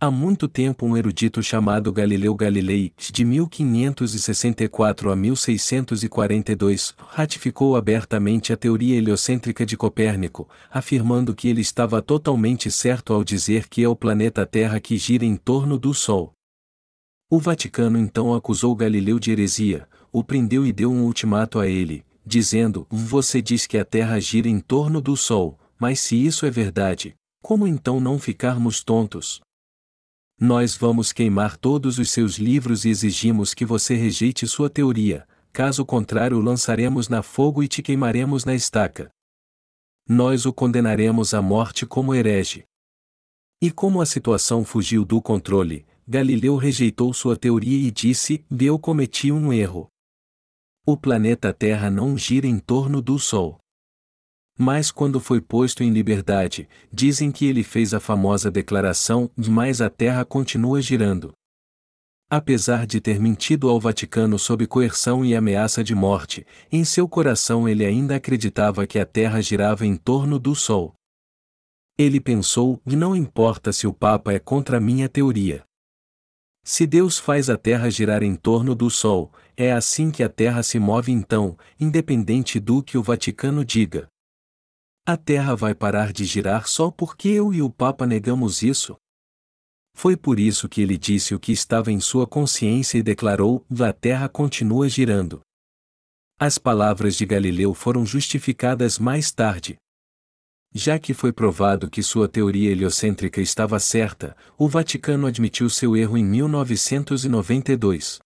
[0.00, 8.56] Há muito tempo um erudito chamado Galileu Galilei, de 1564 a 1642, ratificou abertamente a
[8.56, 13.96] teoria heliocêntrica de Copérnico, afirmando que ele estava totalmente certo ao dizer que é o
[13.96, 16.32] planeta Terra que gira em torno do Sol.
[17.30, 22.04] O Vaticano então acusou Galileu de heresia, o prendeu e deu um ultimato a ele,
[22.24, 26.50] dizendo: Você diz que a Terra gira em torno do Sol, mas se isso é
[26.50, 29.40] verdade, como então não ficarmos tontos?
[30.40, 35.84] nós vamos queimar todos os seus livros e exigimos que você rejeite sua teoria, caso
[35.84, 39.10] contrário lançaremos na fogo e te queimaremos na estaca.
[40.08, 42.62] Nós o condenaremos à morte como herege.
[43.60, 49.32] E como a situação fugiu do controle, Galileu rejeitou sua teoria e disse: Eu cometi
[49.32, 49.88] um erro.
[50.90, 53.58] O planeta Terra não gira em torno do Sol.
[54.58, 59.90] Mas quando foi posto em liberdade, dizem que ele fez a famosa declaração: mas a
[59.90, 61.34] Terra continua girando.
[62.30, 67.68] Apesar de ter mentido ao Vaticano sob coerção e ameaça de morte, em seu coração
[67.68, 70.94] ele ainda acreditava que a Terra girava em torno do Sol.
[71.98, 75.67] Ele pensou: não importa se o Papa é contra minha teoria.
[76.70, 80.62] Se Deus faz a Terra girar em torno do Sol, é assim que a Terra
[80.62, 84.06] se move então, independente do que o Vaticano diga.
[85.06, 88.98] A Terra vai parar de girar só porque eu e o Papa negamos isso?
[89.94, 93.92] Foi por isso que ele disse o que estava em sua consciência e declarou: a
[93.94, 95.40] Terra continua girando.
[96.38, 99.78] As palavras de Galileu foram justificadas mais tarde.
[100.72, 106.18] Já que foi provado que sua teoria heliocêntrica estava certa, o Vaticano admitiu seu erro
[106.18, 108.18] em 1992.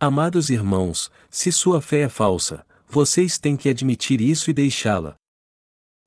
[0.00, 5.16] Amados irmãos, se sua fé é falsa, vocês têm que admitir isso e deixá-la.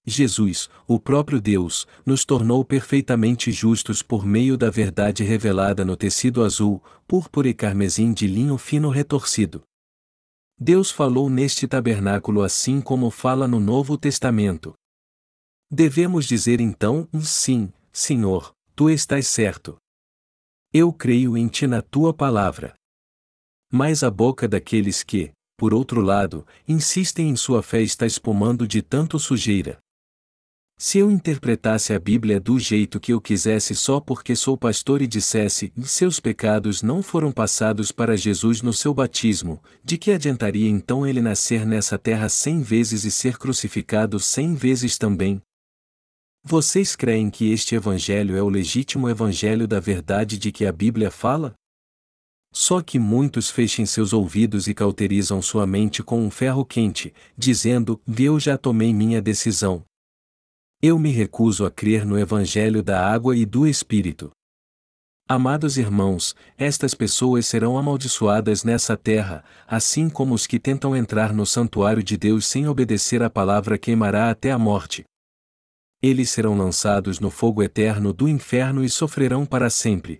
[0.05, 6.43] Jesus, o próprio Deus, nos tornou perfeitamente justos por meio da verdade revelada no tecido
[6.43, 9.63] azul, púrpura e carmesim de linho fino retorcido.
[10.57, 14.73] Deus falou neste tabernáculo assim como fala no Novo Testamento.
[15.69, 19.77] Devemos dizer então: sim, Senhor, tu estás certo.
[20.73, 22.73] Eu creio em ti na tua palavra.
[23.71, 28.81] Mas a boca daqueles que, por outro lado, insistem em sua fé está espumando de
[28.81, 29.77] tanto sujeira.
[30.79, 35.07] Se eu interpretasse a Bíblia do jeito que eu quisesse só porque sou pastor e
[35.07, 41.05] dissesse, seus pecados não foram passados para Jesus no seu batismo, de que adiantaria então
[41.05, 45.41] ele nascer nessa terra cem vezes e ser crucificado cem vezes também?
[46.49, 51.11] Vocês creem que este evangelho é o legítimo evangelho da verdade de que a Bíblia
[51.11, 51.53] fala?
[52.53, 57.99] Só que muitos fechem seus ouvidos e cauterizam sua mente com um ferro quente, dizendo:
[58.17, 59.83] Eu já tomei minha decisão,
[60.81, 64.31] eu me recuso a crer no Evangelho da água e do Espírito.
[65.27, 71.45] Amados irmãos, estas pessoas serão amaldiçoadas nessa terra, assim como os que tentam entrar no
[71.45, 75.03] santuário de Deus sem obedecer à palavra queimará até a morte.
[76.07, 80.19] Eles serão lançados no fogo eterno do inferno e sofrerão para sempre.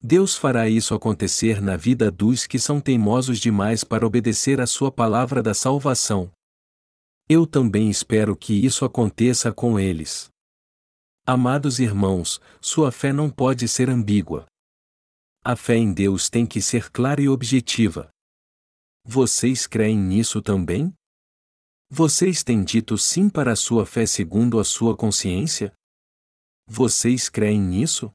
[0.00, 4.92] Deus fará isso acontecer na vida dos que são teimosos demais para obedecer à sua
[4.92, 6.30] palavra da salvação.
[7.28, 10.28] Eu também espero que isso aconteça com eles.
[11.26, 14.46] Amados irmãos, sua fé não pode ser ambígua.
[15.42, 18.10] A fé em Deus tem que ser clara e objetiva.
[19.04, 20.94] Vocês creem nisso também?
[21.96, 25.72] Vocês têm dito sim para a sua fé segundo a sua consciência?
[26.66, 28.10] Vocês creem nisso?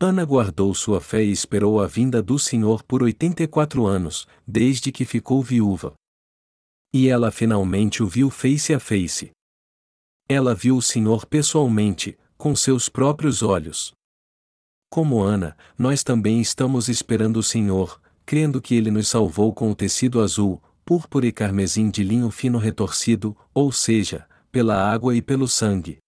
[0.00, 5.04] Ana guardou sua fé e esperou a vinda do Senhor por 84 anos, desde que
[5.04, 5.92] ficou viúva.
[6.90, 9.30] E ela finalmente o viu face a face.
[10.26, 13.92] Ela viu o Senhor pessoalmente, com seus próprios olhos.
[14.90, 19.74] Como Ana, nós também estamos esperando o Senhor, crendo que ele nos salvou com o
[19.74, 25.46] tecido azul, púrpura e carmesim de linho fino retorcido, ou seja, pela água e pelo
[25.46, 25.98] sangue.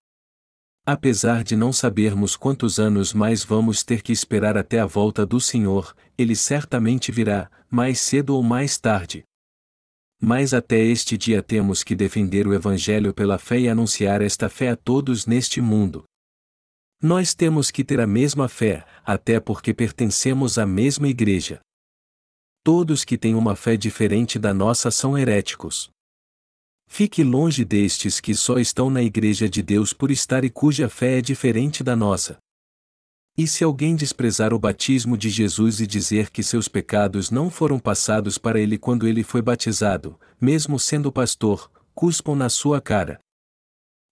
[0.85, 5.41] Apesar de não sabermos quantos anos mais vamos ter que esperar até a volta do
[5.41, 9.23] Senhor, ele certamente virá, mais cedo ou mais tarde.
[10.21, 14.71] Mas até este dia temos que defender o Evangelho pela fé e anunciar esta fé
[14.71, 16.03] a todos neste mundo.
[17.01, 21.61] Nós temos que ter a mesma fé, até porque pertencemos à mesma igreja.
[22.65, 25.91] Todos que têm uma fé diferente da nossa são heréticos.
[26.87, 31.19] Fique longe destes que só estão na igreja de Deus por estar e cuja fé
[31.19, 32.39] é diferente da nossa.
[33.37, 37.81] E se alguém desprezar o batismo de Jesus e dizer que seus pecados não foram
[37.81, 43.19] passados para ele quando ele foi batizado, mesmo sendo pastor, cuspam na sua cara.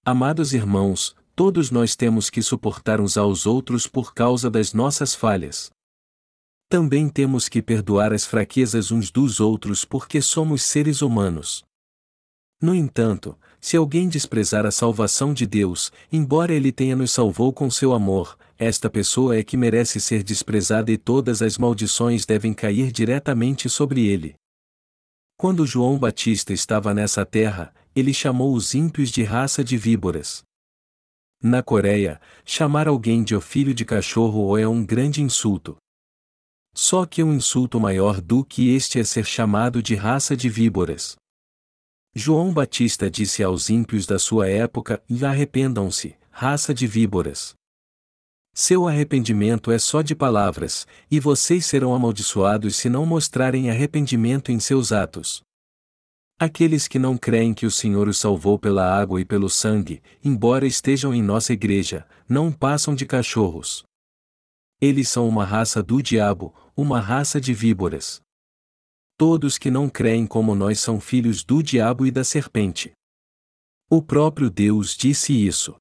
[0.05, 5.71] Amados irmãos, todos nós temos que suportar uns aos outros por causa das nossas falhas.
[6.71, 11.65] Também temos que perdoar as fraquezas uns dos outros porque somos seres humanos.
[12.63, 17.69] No entanto, se alguém desprezar a salvação de Deus, embora ele tenha nos salvou com
[17.69, 22.93] seu amor, esta pessoa é que merece ser desprezada e todas as maldições devem cair
[22.93, 24.37] diretamente sobre ele.
[25.37, 30.45] Quando João Batista estava nessa terra, ele chamou os ímpios de raça de víboras.
[31.43, 35.77] Na Coreia, chamar alguém de o filho de cachorro é um grande insulto.
[36.75, 41.17] Só que um insulto maior do que este é ser chamado de raça de víboras.
[42.15, 47.55] João Batista disse aos ímpios da sua época: arrependam-se, raça de víboras.
[48.53, 54.59] Seu arrependimento é só de palavras, e vocês serão amaldiçoados se não mostrarem arrependimento em
[54.59, 55.41] seus atos.
[56.39, 60.67] Aqueles que não creem que o Senhor os salvou pela água e pelo sangue, embora
[60.67, 63.85] estejam em nossa igreja, não passam de cachorros.
[64.81, 68.21] Eles são uma raça do diabo, uma raça de víboras.
[69.19, 72.93] Todos que não creem como nós são filhos do diabo e da serpente.
[73.91, 75.77] O próprio Deus disse isso.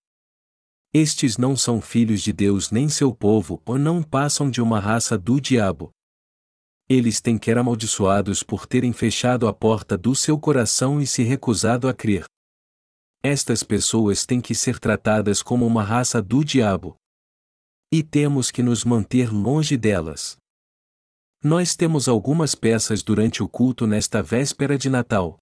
[0.93, 5.17] Estes não são filhos de Deus nem seu povo, ou não passam de uma raça
[5.17, 5.91] do diabo.
[6.89, 11.21] Eles têm que ser amaldiçoados por terem fechado a porta do seu coração e se
[11.21, 12.25] recusado a crer.
[13.21, 16.97] Estas pessoas têm que ser tratadas como uma raça do diabo.
[17.91, 20.37] E temos que nos manter longe delas.
[21.43, 25.39] Nós temos algumas peças durante o culto nesta véspera de Natal.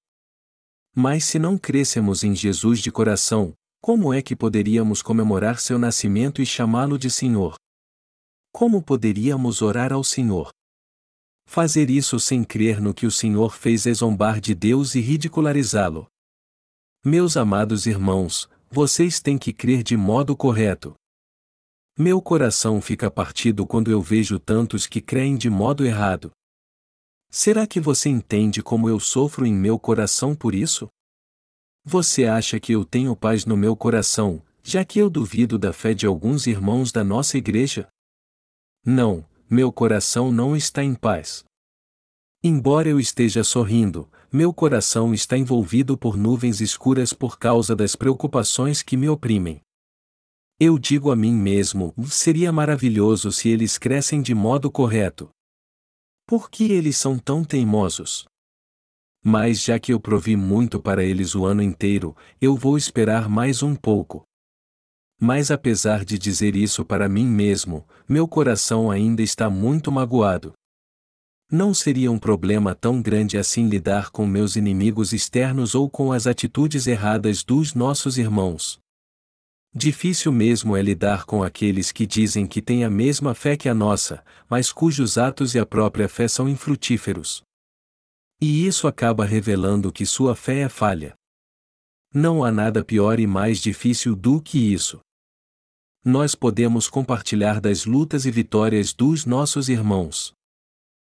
[0.95, 6.41] Mas se não crescemos em Jesus de coração, como é que poderíamos comemorar seu nascimento
[6.41, 7.56] e chamá-lo de Senhor?
[8.53, 10.49] Como poderíamos orar ao Senhor?
[11.45, 16.07] Fazer isso sem crer no que o Senhor fez é zombar de Deus e ridicularizá-lo.
[17.03, 20.95] Meus amados irmãos, vocês têm que crer de modo correto.
[21.99, 26.30] Meu coração fica partido quando eu vejo tantos que creem de modo errado.
[27.28, 30.88] Será que você entende como eu sofro em meu coração por isso?
[31.84, 35.95] Você acha que eu tenho paz no meu coração, já que eu duvido da fé
[35.95, 37.88] de alguns irmãos da nossa igreja?
[38.86, 41.44] Não, meu coração não está em paz.
[42.44, 48.84] Embora eu esteja sorrindo, meu coração está envolvido por nuvens escuras por causa das preocupações
[48.84, 49.61] que me oprimem.
[50.59, 55.29] Eu digo a mim mesmo: seria maravilhoso se eles crescem de modo correto.
[56.25, 58.25] Por que eles são tão teimosos?
[59.23, 63.61] Mas já que eu provi muito para eles o ano inteiro, eu vou esperar mais
[63.61, 64.23] um pouco.
[65.19, 70.53] Mas apesar de dizer isso para mim mesmo, meu coração ainda está muito magoado.
[71.51, 76.25] Não seria um problema tão grande assim lidar com meus inimigos externos ou com as
[76.25, 78.79] atitudes erradas dos nossos irmãos.
[79.80, 83.76] Difícil mesmo é lidar com aqueles que dizem que têm a mesma fé que a
[83.76, 87.44] nossa, mas cujos atos e a própria fé são infrutíferos.
[88.41, 91.14] E isso acaba revelando que sua fé é falha.
[92.12, 94.99] Não há nada pior e mais difícil do que isso.
[96.04, 100.34] Nós podemos compartilhar das lutas e vitórias dos nossos irmãos.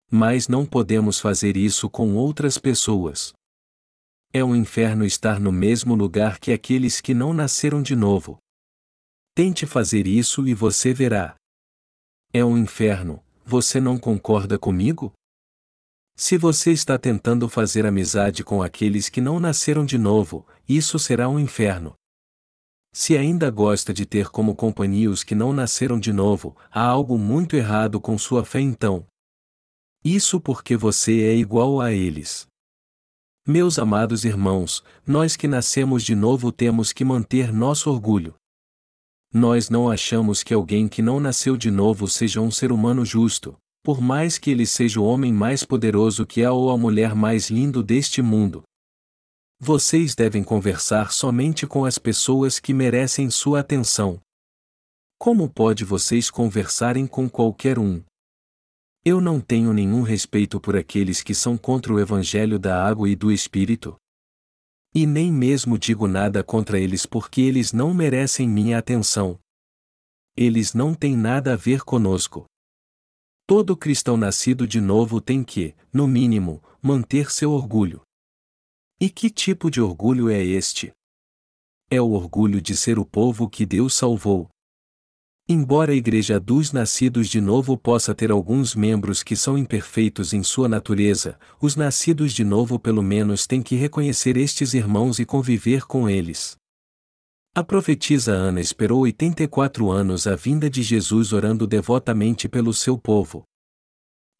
[0.10, 3.34] Mas não podemos fazer isso com outras pessoas.
[4.34, 8.40] É um inferno estar no mesmo lugar que aqueles que não nasceram de novo.
[9.38, 11.36] Tente fazer isso e você verá.
[12.34, 15.14] É um inferno, você não concorda comigo?
[16.18, 21.30] Se você está tentando fazer amizade com aqueles que não nasceram de novo, isso será
[21.30, 21.94] um inferno.
[22.92, 27.16] Se ainda gosta de ter como companhia os que não nasceram de novo, há algo
[27.16, 29.06] muito errado com sua fé então,
[30.04, 32.48] isso porque você é igual a eles.
[33.48, 38.34] Meus amados irmãos, nós que nascemos de novo temos que manter nosso orgulho.
[39.34, 43.58] Nós não achamos que alguém que não nasceu de novo seja um ser humano justo,
[43.84, 47.50] por mais que ele seja o homem mais poderoso que há ou a mulher mais
[47.50, 48.64] lindo deste mundo.
[49.60, 54.20] Vocês devem conversar somente com as pessoas que merecem sua atenção.
[55.18, 58.04] Como pode vocês conversarem com qualquer um?
[59.04, 63.16] Eu não tenho nenhum respeito por aqueles que são contra o Evangelho da água e
[63.16, 63.96] do Espírito.
[65.00, 69.40] E nem mesmo digo nada contra eles porque eles não merecem minha atenção.
[70.36, 72.48] Eles não têm nada a ver conosco.
[73.46, 78.02] Todo cristão nascido de novo tem que, no mínimo, manter seu orgulho.
[79.00, 80.92] E que tipo de orgulho é este?
[81.92, 84.50] É o orgulho de ser o povo que Deus salvou,
[85.50, 90.44] Embora a Igreja dos Nascidos de Novo possa ter alguns membros que são imperfeitos em
[90.44, 95.86] sua natureza, os nascidos de novo pelo menos têm que reconhecer estes irmãos e conviver
[95.86, 96.58] com eles.
[97.56, 103.46] A profetisa Ana esperou 84 anos a vinda de Jesus orando devotamente pelo seu povo.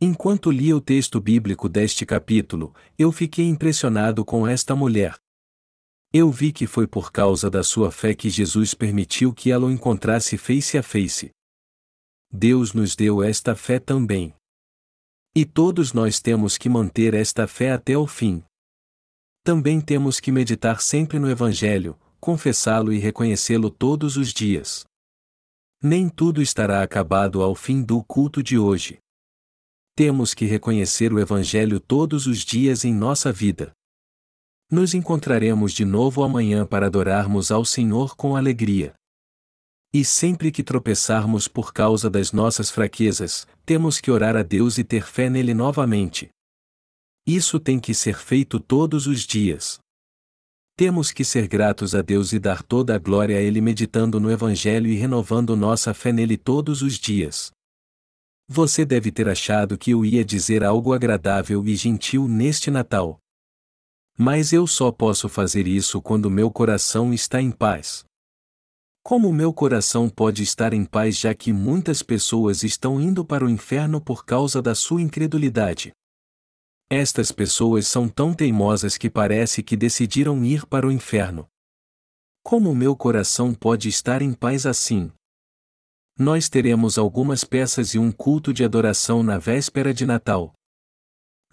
[0.02, 5.16] Enquanto lia o texto bíblico deste capítulo, eu fiquei impressionado com esta mulher.
[6.20, 9.72] Eu vi que foi por causa da sua fé que Jesus permitiu que ela o
[9.72, 11.30] encontrasse face a face.
[12.34, 14.34] Deus nos deu esta fé também.
[15.36, 18.44] E todos nós temos que manter esta fé até o fim.
[19.44, 24.88] Também temos que meditar sempre no Evangelho, confessá-lo e reconhecê-lo todos os dias.
[25.84, 28.98] Nem tudo estará acabado ao fim do culto de hoje.
[29.96, 33.77] Temos que reconhecer o Evangelho todos os dias em nossa vida.
[34.70, 38.94] Nos encontraremos de novo amanhã para adorarmos ao Senhor com alegria.
[39.94, 44.84] E sempre que tropeçarmos por causa das nossas fraquezas, temos que orar a Deus e
[44.84, 46.30] ter fé nele novamente.
[47.26, 49.80] Isso tem que ser feito todos os dias.
[50.76, 54.30] Temos que ser gratos a Deus e dar toda a glória a Ele meditando no
[54.30, 57.52] Evangelho e renovando nossa fé nele todos os dias.
[58.50, 63.18] Você deve ter achado que eu ia dizer algo agradável e gentil neste Natal.
[64.20, 68.04] Mas eu só posso fazer isso quando meu coração está em paz.
[69.04, 73.50] Como meu coração pode estar em paz já que muitas pessoas estão indo para o
[73.50, 75.92] inferno por causa da sua incredulidade?
[76.90, 81.48] Estas pessoas são tão teimosas que parece que decidiram ir para o inferno.
[82.42, 85.12] Como meu coração pode estar em paz assim?
[86.18, 90.57] Nós teremos algumas peças e um culto de adoração na véspera de Natal.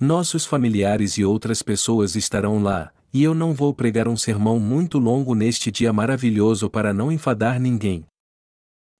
[0.00, 4.98] Nossos familiares e outras pessoas estarão lá, e eu não vou pregar um sermão muito
[4.98, 8.04] longo neste dia maravilhoso para não enfadar ninguém.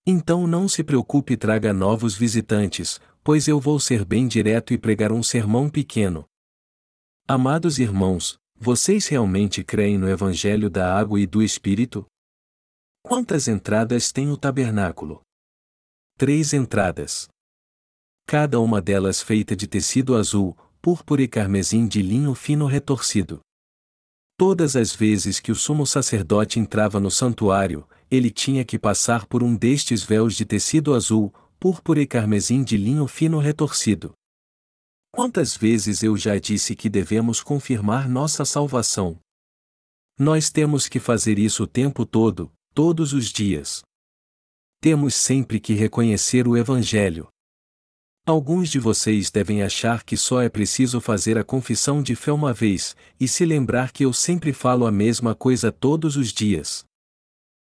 [0.07, 4.79] Então não se preocupe e traga novos visitantes, pois eu vou ser bem direto e
[4.79, 6.25] pregar um sermão pequeno.
[7.27, 12.07] Amados irmãos, vocês realmente creem no Evangelho da Água e do Espírito?
[13.03, 15.23] Quantas entradas tem o tabernáculo?
[16.17, 17.29] Três entradas.
[18.27, 23.41] Cada uma delas feita de tecido azul, púrpura e carmesim de linho fino retorcido.
[24.37, 29.43] Todas as vezes que o sumo sacerdote entrava no santuário, ele tinha que passar por
[29.43, 34.13] um destes véus de tecido azul, púrpura e carmesim de linho fino retorcido.
[35.11, 39.19] Quantas vezes eu já disse que devemos confirmar nossa salvação?
[40.19, 43.83] Nós temos que fazer isso o tempo todo, todos os dias.
[44.83, 47.27] Temos sempre que reconhecer o Evangelho.
[48.27, 52.55] Alguns de vocês devem achar que só é preciso fazer a confissão de fé uma
[52.55, 56.87] vez, e se lembrar que eu sempre falo a mesma coisa todos os dias.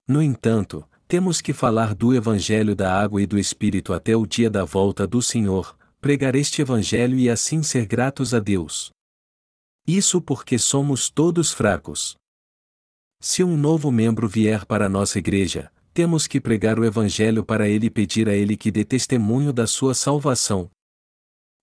[0.06, 4.50] No entanto, temos que falar do Evangelho da água e do Espírito até o dia
[4.50, 8.92] da volta do Senhor, pregar este Evangelho e assim ser gratos a Deus.
[9.88, 12.16] Isso porque somos todos fracos.
[13.22, 17.88] Se um novo membro vier para nossa igreja, temos que pregar o Evangelho para ele
[17.88, 20.70] e pedir a ele que dê testemunho da sua salvação.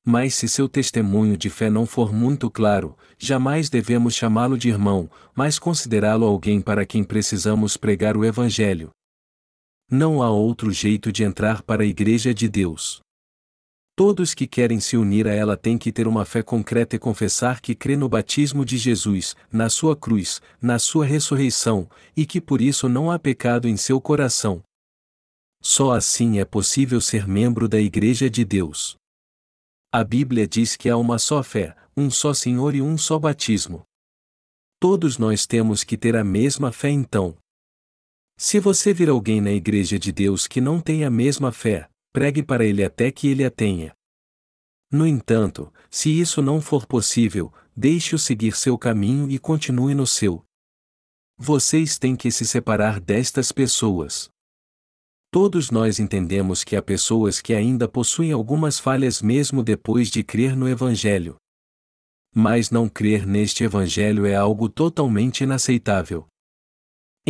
[0.04, 5.10] Mas se seu testemunho de fé não for muito claro, jamais devemos chamá-lo de irmão,
[5.34, 8.90] mas considerá-lo alguém para quem precisamos pregar o Evangelho.
[9.90, 13.00] Não há outro jeito de entrar para a Igreja de Deus.
[13.98, 17.60] Todos que querem se unir a ela têm que ter uma fé concreta e confessar
[17.60, 22.60] que crê no batismo de Jesus, na sua cruz, na sua ressurreição, e que por
[22.60, 24.62] isso não há pecado em seu coração.
[25.60, 28.96] Só assim é possível ser membro da Igreja de Deus.
[29.92, 33.82] A Bíblia diz que há uma só fé, um só Senhor e um só batismo.
[34.78, 37.36] Todos nós temos que ter a mesma fé então.
[38.36, 42.42] Se você vir alguém na Igreja de Deus que não tem a mesma fé, pregue
[42.42, 43.94] para ele até que ele a tenha.
[44.90, 50.44] No entanto, se isso não for possível, deixe-o seguir seu caminho e continue no seu.
[51.36, 54.28] Vocês têm que se separar destas pessoas.
[55.30, 60.56] Todos nós entendemos que há pessoas que ainda possuem algumas falhas mesmo depois de crer
[60.56, 61.36] no Evangelho.
[62.34, 66.26] Mas não crer neste Evangelho é algo totalmente inaceitável.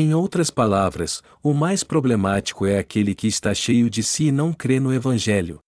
[0.00, 4.52] Em outras palavras, o mais problemático é aquele que está cheio de si e não
[4.52, 5.58] crê no Evangelho.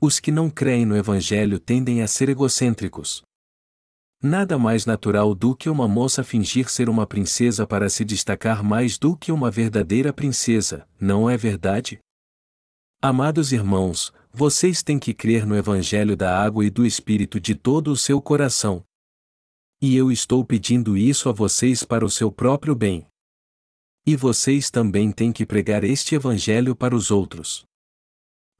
[0.00, 3.20] Os que não creem no Evangelho tendem a ser egocêntricos.
[4.22, 8.96] Nada mais natural do que uma moça fingir ser uma princesa para se destacar mais
[8.96, 11.98] do que uma verdadeira princesa, não é verdade?
[13.02, 17.90] Amados irmãos, vocês têm que crer no Evangelho da água e do Espírito de todo
[17.90, 18.84] o seu coração.
[19.80, 23.04] E eu estou pedindo isso a vocês para o seu próprio bem.
[24.04, 27.64] E vocês também têm que pregar este Evangelho para os outros.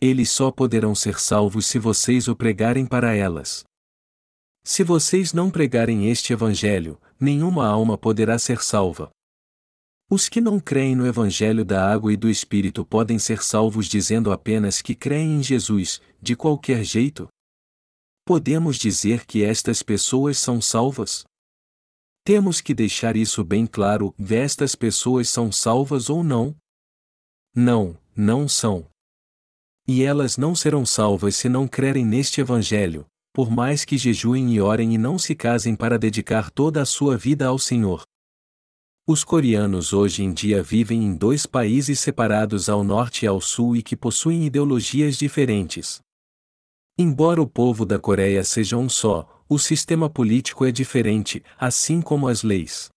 [0.01, 3.65] Eles só poderão ser salvos se vocês o pregarem para elas.
[4.65, 9.11] Se vocês não pregarem este Evangelho, nenhuma alma poderá ser salva.
[10.09, 14.31] Os que não creem no Evangelho da água e do Espírito podem ser salvos dizendo
[14.31, 17.27] apenas que creem em Jesus, de qualquer jeito?
[18.25, 21.25] Podemos dizer que estas pessoas são salvas?
[22.25, 26.55] Temos que deixar isso bem claro: estas pessoas são salvas ou não?
[27.55, 28.87] Não, não são.
[29.87, 34.61] E elas não serão salvas se não crerem neste Evangelho, por mais que jejuem e
[34.61, 38.05] orem e não se casem para dedicar toda a sua vida ao Senhor.
[39.05, 43.75] Os coreanos hoje em dia vivem em dois países separados ao norte e ao sul
[43.75, 46.01] e que possuem ideologias diferentes.
[46.97, 52.27] Embora o povo da Coreia seja um só, o sistema político é diferente, assim como
[52.27, 52.89] as leis.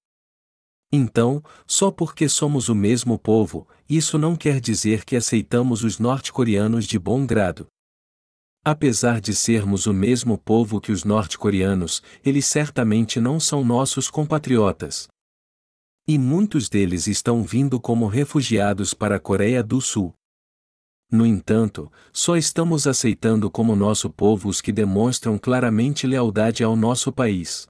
[0.89, 6.85] Então, só porque somos o mesmo povo, isso não quer dizer que aceitamos os norte-coreanos
[6.85, 7.67] de bom grado.
[8.63, 15.09] Apesar de sermos o mesmo povo que os norte-coreanos, eles certamente não são nossos compatriotas.
[16.07, 20.13] E muitos deles estão vindo como refugiados para a Coreia do Sul.
[21.11, 27.11] No entanto, só estamos aceitando como nosso povo os que demonstram claramente lealdade ao nosso
[27.11, 27.67] país.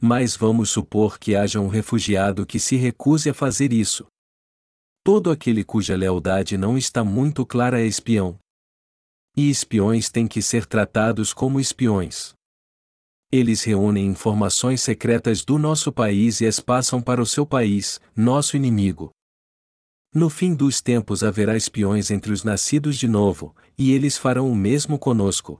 [0.00, 4.06] Mas vamos supor que haja um refugiado que se recuse a fazer isso.
[5.04, 8.38] Todo aquele cuja lealdade não está muito clara é espião.
[9.36, 12.34] E espiões têm que ser tratados como espiões.
[13.30, 18.56] Eles reúnem informações secretas do nosso país e as passam para o seu país, nosso
[18.56, 19.10] inimigo.
[20.12, 24.56] No fim dos tempos haverá espiões entre os nascidos de novo, e eles farão o
[24.56, 25.58] mesmo conosco.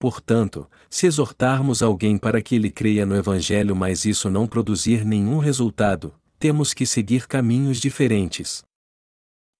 [0.00, 5.38] Portanto, se exortarmos alguém para que ele creia no Evangelho, mas isso não produzir nenhum
[5.38, 8.64] resultado, temos que seguir caminhos diferentes.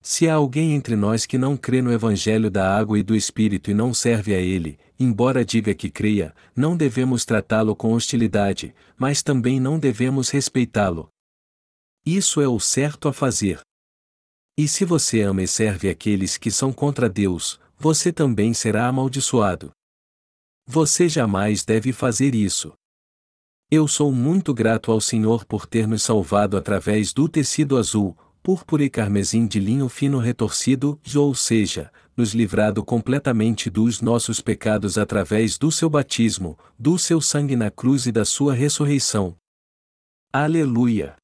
[0.03, 3.71] Se há alguém entre nós que não crê no Evangelho da água e do Espírito
[3.71, 9.23] e não serve a ele, embora diga que creia, não devemos tratá-lo com hostilidade, mas
[9.23, 11.09] também não devemos respeitá-lo.
[12.05, 13.61] Isso é o certo a fazer.
[14.57, 19.73] E se você ama e serve aqueles que são contra Deus, você também será amaldiçoado.
[20.65, 22.73] Você jamais deve fazer isso.
[23.69, 28.85] Eu sou muito grato ao Senhor por ter nos salvado através do tecido azul, púrpura
[28.85, 35.59] e carmesim de linho fino retorcido, ou seja, nos livrado completamente dos nossos pecados através
[35.59, 39.35] do seu batismo, do seu sangue na cruz e da sua ressurreição.
[40.33, 41.17] Aleluia!